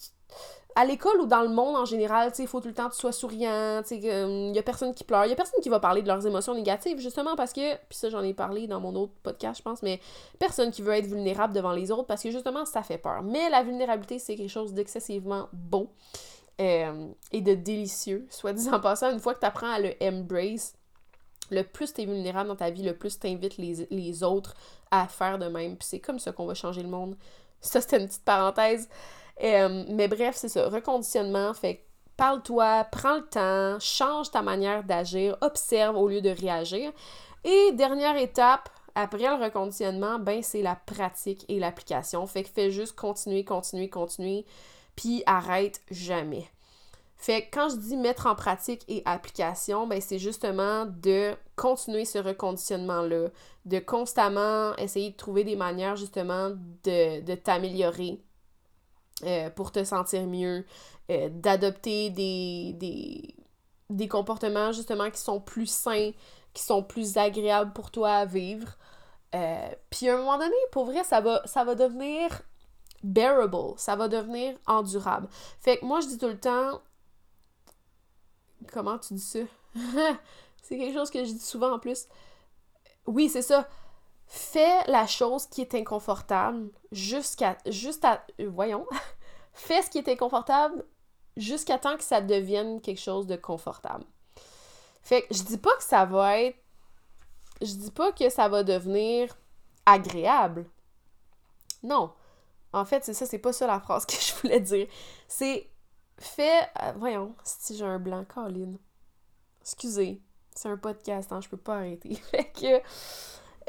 [0.76, 3.00] à l'école ou dans le monde en général, il faut tout le temps que tu
[3.00, 6.02] sois souriant, il n'y a personne qui pleure, il y a personne qui va parler
[6.02, 9.12] de leurs émotions négatives, justement parce que, puis ça j'en ai parlé dans mon autre
[9.22, 10.00] podcast, je pense, mais
[10.38, 13.22] personne qui veut être vulnérable devant les autres parce que justement ça fait peur.
[13.22, 15.88] Mais la vulnérabilité, c'est quelque chose d'excessivement beau
[16.60, 19.94] euh, et de délicieux, soit disant en passant, une fois que tu apprends à le
[20.02, 20.74] embrace,
[21.50, 24.54] le plus tu es vulnérable dans ta vie, le plus tu invites les, les autres
[24.90, 25.76] à faire de même.
[25.76, 27.16] Puis c'est comme ça qu'on va changer le monde.
[27.60, 28.88] Ça, c'était une petite parenthèse.
[29.42, 31.84] Euh, mais bref, c'est ça, reconditionnement, fait
[32.16, 36.92] parle-toi, prends le temps, change ta manière d'agir, observe au lieu de réagir.
[37.44, 42.26] Et dernière étape, après le reconditionnement, ben c'est la pratique et l'application.
[42.26, 44.44] Fait que fais juste continuer, continuer, continuer,
[44.96, 46.46] puis arrête jamais.
[47.16, 52.04] Fait que quand je dis mettre en pratique et application, ben c'est justement de continuer
[52.04, 53.28] ce reconditionnement-là,
[53.66, 56.50] de constamment essayer de trouver des manières justement
[56.84, 58.20] de, de t'améliorer,
[59.24, 60.64] euh, pour te sentir mieux,
[61.10, 63.34] euh, d'adopter des,
[63.90, 66.12] des, comportements justement qui sont plus sains,
[66.54, 68.76] qui sont plus agréables pour toi à vivre.
[69.34, 72.42] Euh, puis à un moment donné, pour vrai, ça va, ça va devenir
[73.02, 75.28] bearable, ça va devenir endurable.
[75.60, 76.80] Fait que moi, je dis tout le temps...
[78.72, 79.38] Comment tu dis ça?
[80.62, 82.06] C'est quelque chose que je dis souvent en plus.
[83.06, 83.68] oui, c'est ça.
[84.32, 87.58] Fais la chose qui est inconfortable jusqu'à.
[87.66, 88.24] Juste à.
[88.38, 88.86] Voyons.
[89.52, 90.84] Fais ce qui est inconfortable
[91.36, 94.04] jusqu'à temps que ça devienne quelque chose de confortable.
[95.02, 96.56] Fait que je dis pas que ça va être.
[97.60, 99.36] Je dis pas que ça va devenir
[99.84, 100.70] agréable.
[101.82, 102.12] Non.
[102.72, 104.86] En fait, c'est ça, c'est pas ça la phrase que je voulais dire.
[105.26, 105.68] C'est
[106.20, 106.68] fais.
[106.84, 108.74] Euh, voyons, si j'ai un blanc, Colin.
[109.62, 110.22] Excusez.
[110.54, 112.14] C'est un podcast, hein, je peux pas arrêter.
[112.30, 112.80] fait que.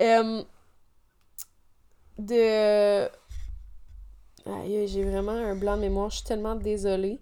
[0.01, 0.43] Euh,
[2.17, 3.09] de.
[4.65, 7.21] j'ai vraiment un blanc de mémoire, je suis tellement désolée.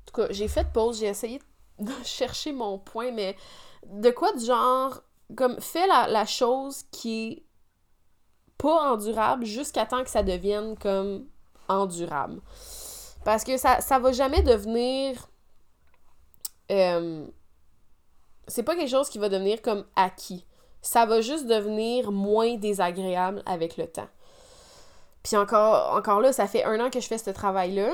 [0.00, 1.40] En tout cas, j'ai fait pause, j'ai essayé
[1.78, 3.36] de chercher mon point, mais
[3.86, 5.02] de quoi du genre,
[5.36, 7.42] comme, fais la, la chose qui est
[8.58, 11.26] pas endurable jusqu'à temps que ça devienne comme
[11.68, 12.40] endurable.
[13.24, 15.28] Parce que ça, ça va jamais devenir.
[16.70, 17.26] Euh,
[18.52, 20.44] c'est pas quelque chose qui va devenir comme acquis.
[20.82, 24.08] Ça va juste devenir moins désagréable avec le temps.
[25.22, 27.90] Puis encore, encore là, ça fait un an que je fais ce travail-là.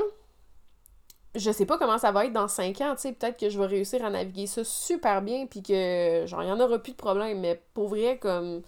[1.36, 3.58] Je sais pas comment ça va être dans cinq ans, tu sais, peut-être que je
[3.58, 6.92] vais réussir à naviguer ça super bien, puis que, genre, il y en aura plus
[6.92, 8.62] de problème, mais pour vrai, comme,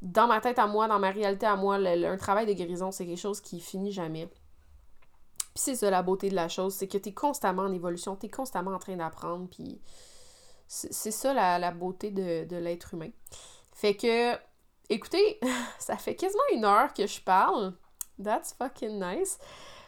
[0.00, 3.04] dans ma tête à moi, dans ma réalité à moi, un travail de guérison, c'est
[3.04, 4.26] quelque chose qui finit jamais.
[4.26, 4.38] Puis
[5.56, 8.26] c'est ça la beauté de la chose, c'est que tu es constamment en évolution, tu
[8.26, 9.80] es constamment en train d'apprendre, puis
[10.72, 13.10] c'est ça la, beauté de, l'être humain.
[13.72, 14.36] Fait que,
[14.88, 15.40] écoutez,
[15.80, 17.74] ça fait quasiment une heure que je parle.
[18.22, 19.38] That's fucking nice.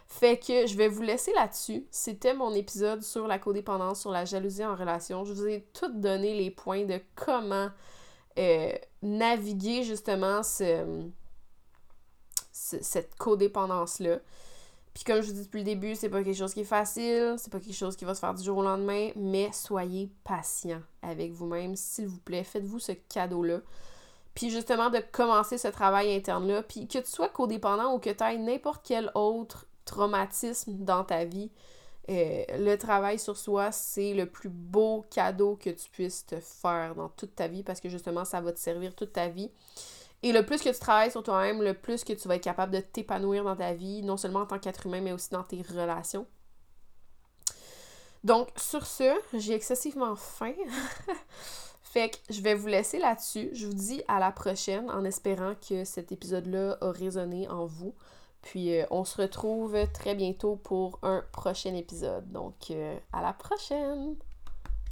[0.09, 1.87] Fait que je vais vous laisser là-dessus.
[1.93, 5.24] C'était mon épisode sur la codépendance, sur la jalousie en relation.
[5.24, 7.70] Je vous ai tout donné les points de comment
[8.39, 8.72] euh,
[9.03, 11.07] naviguer justement ce,
[12.51, 14.18] cette codépendance-là.
[14.95, 17.36] Puis comme je vous dis depuis le début, c'est pas quelque chose qui est facile,
[17.38, 20.82] c'est pas quelque chose qui va se faire du jour au lendemain, mais soyez patient
[21.01, 23.61] avec vous-même, s'il vous plaît, faites-vous ce cadeau-là.
[24.34, 28.24] Puis justement de commencer ce travail interne-là, puis que tu sois codépendant ou que tu
[28.24, 31.51] aies n'importe quel autre traumatisme dans ta vie,
[32.11, 36.95] euh, le travail sur soi, c'est le plus beau cadeau que tu puisses te faire
[36.95, 39.51] dans toute ta vie parce que justement, ça va te servir toute ta vie.
[40.23, 42.73] Et le plus que tu travailles sur toi-même, le plus que tu vas être capable
[42.73, 45.62] de t'épanouir dans ta vie, non seulement en tant qu'être humain, mais aussi dans tes
[45.62, 46.27] relations.
[48.23, 50.55] Donc, sur ce, j'ai excessivement faim.
[51.83, 53.51] fait que je vais vous laisser là-dessus.
[53.53, 57.95] Je vous dis à la prochaine en espérant que cet épisode-là a résonné en vous.
[58.43, 62.31] Puis euh, on se retrouve très bientôt pour un prochain épisode.
[62.31, 64.16] Donc, euh, à la prochaine!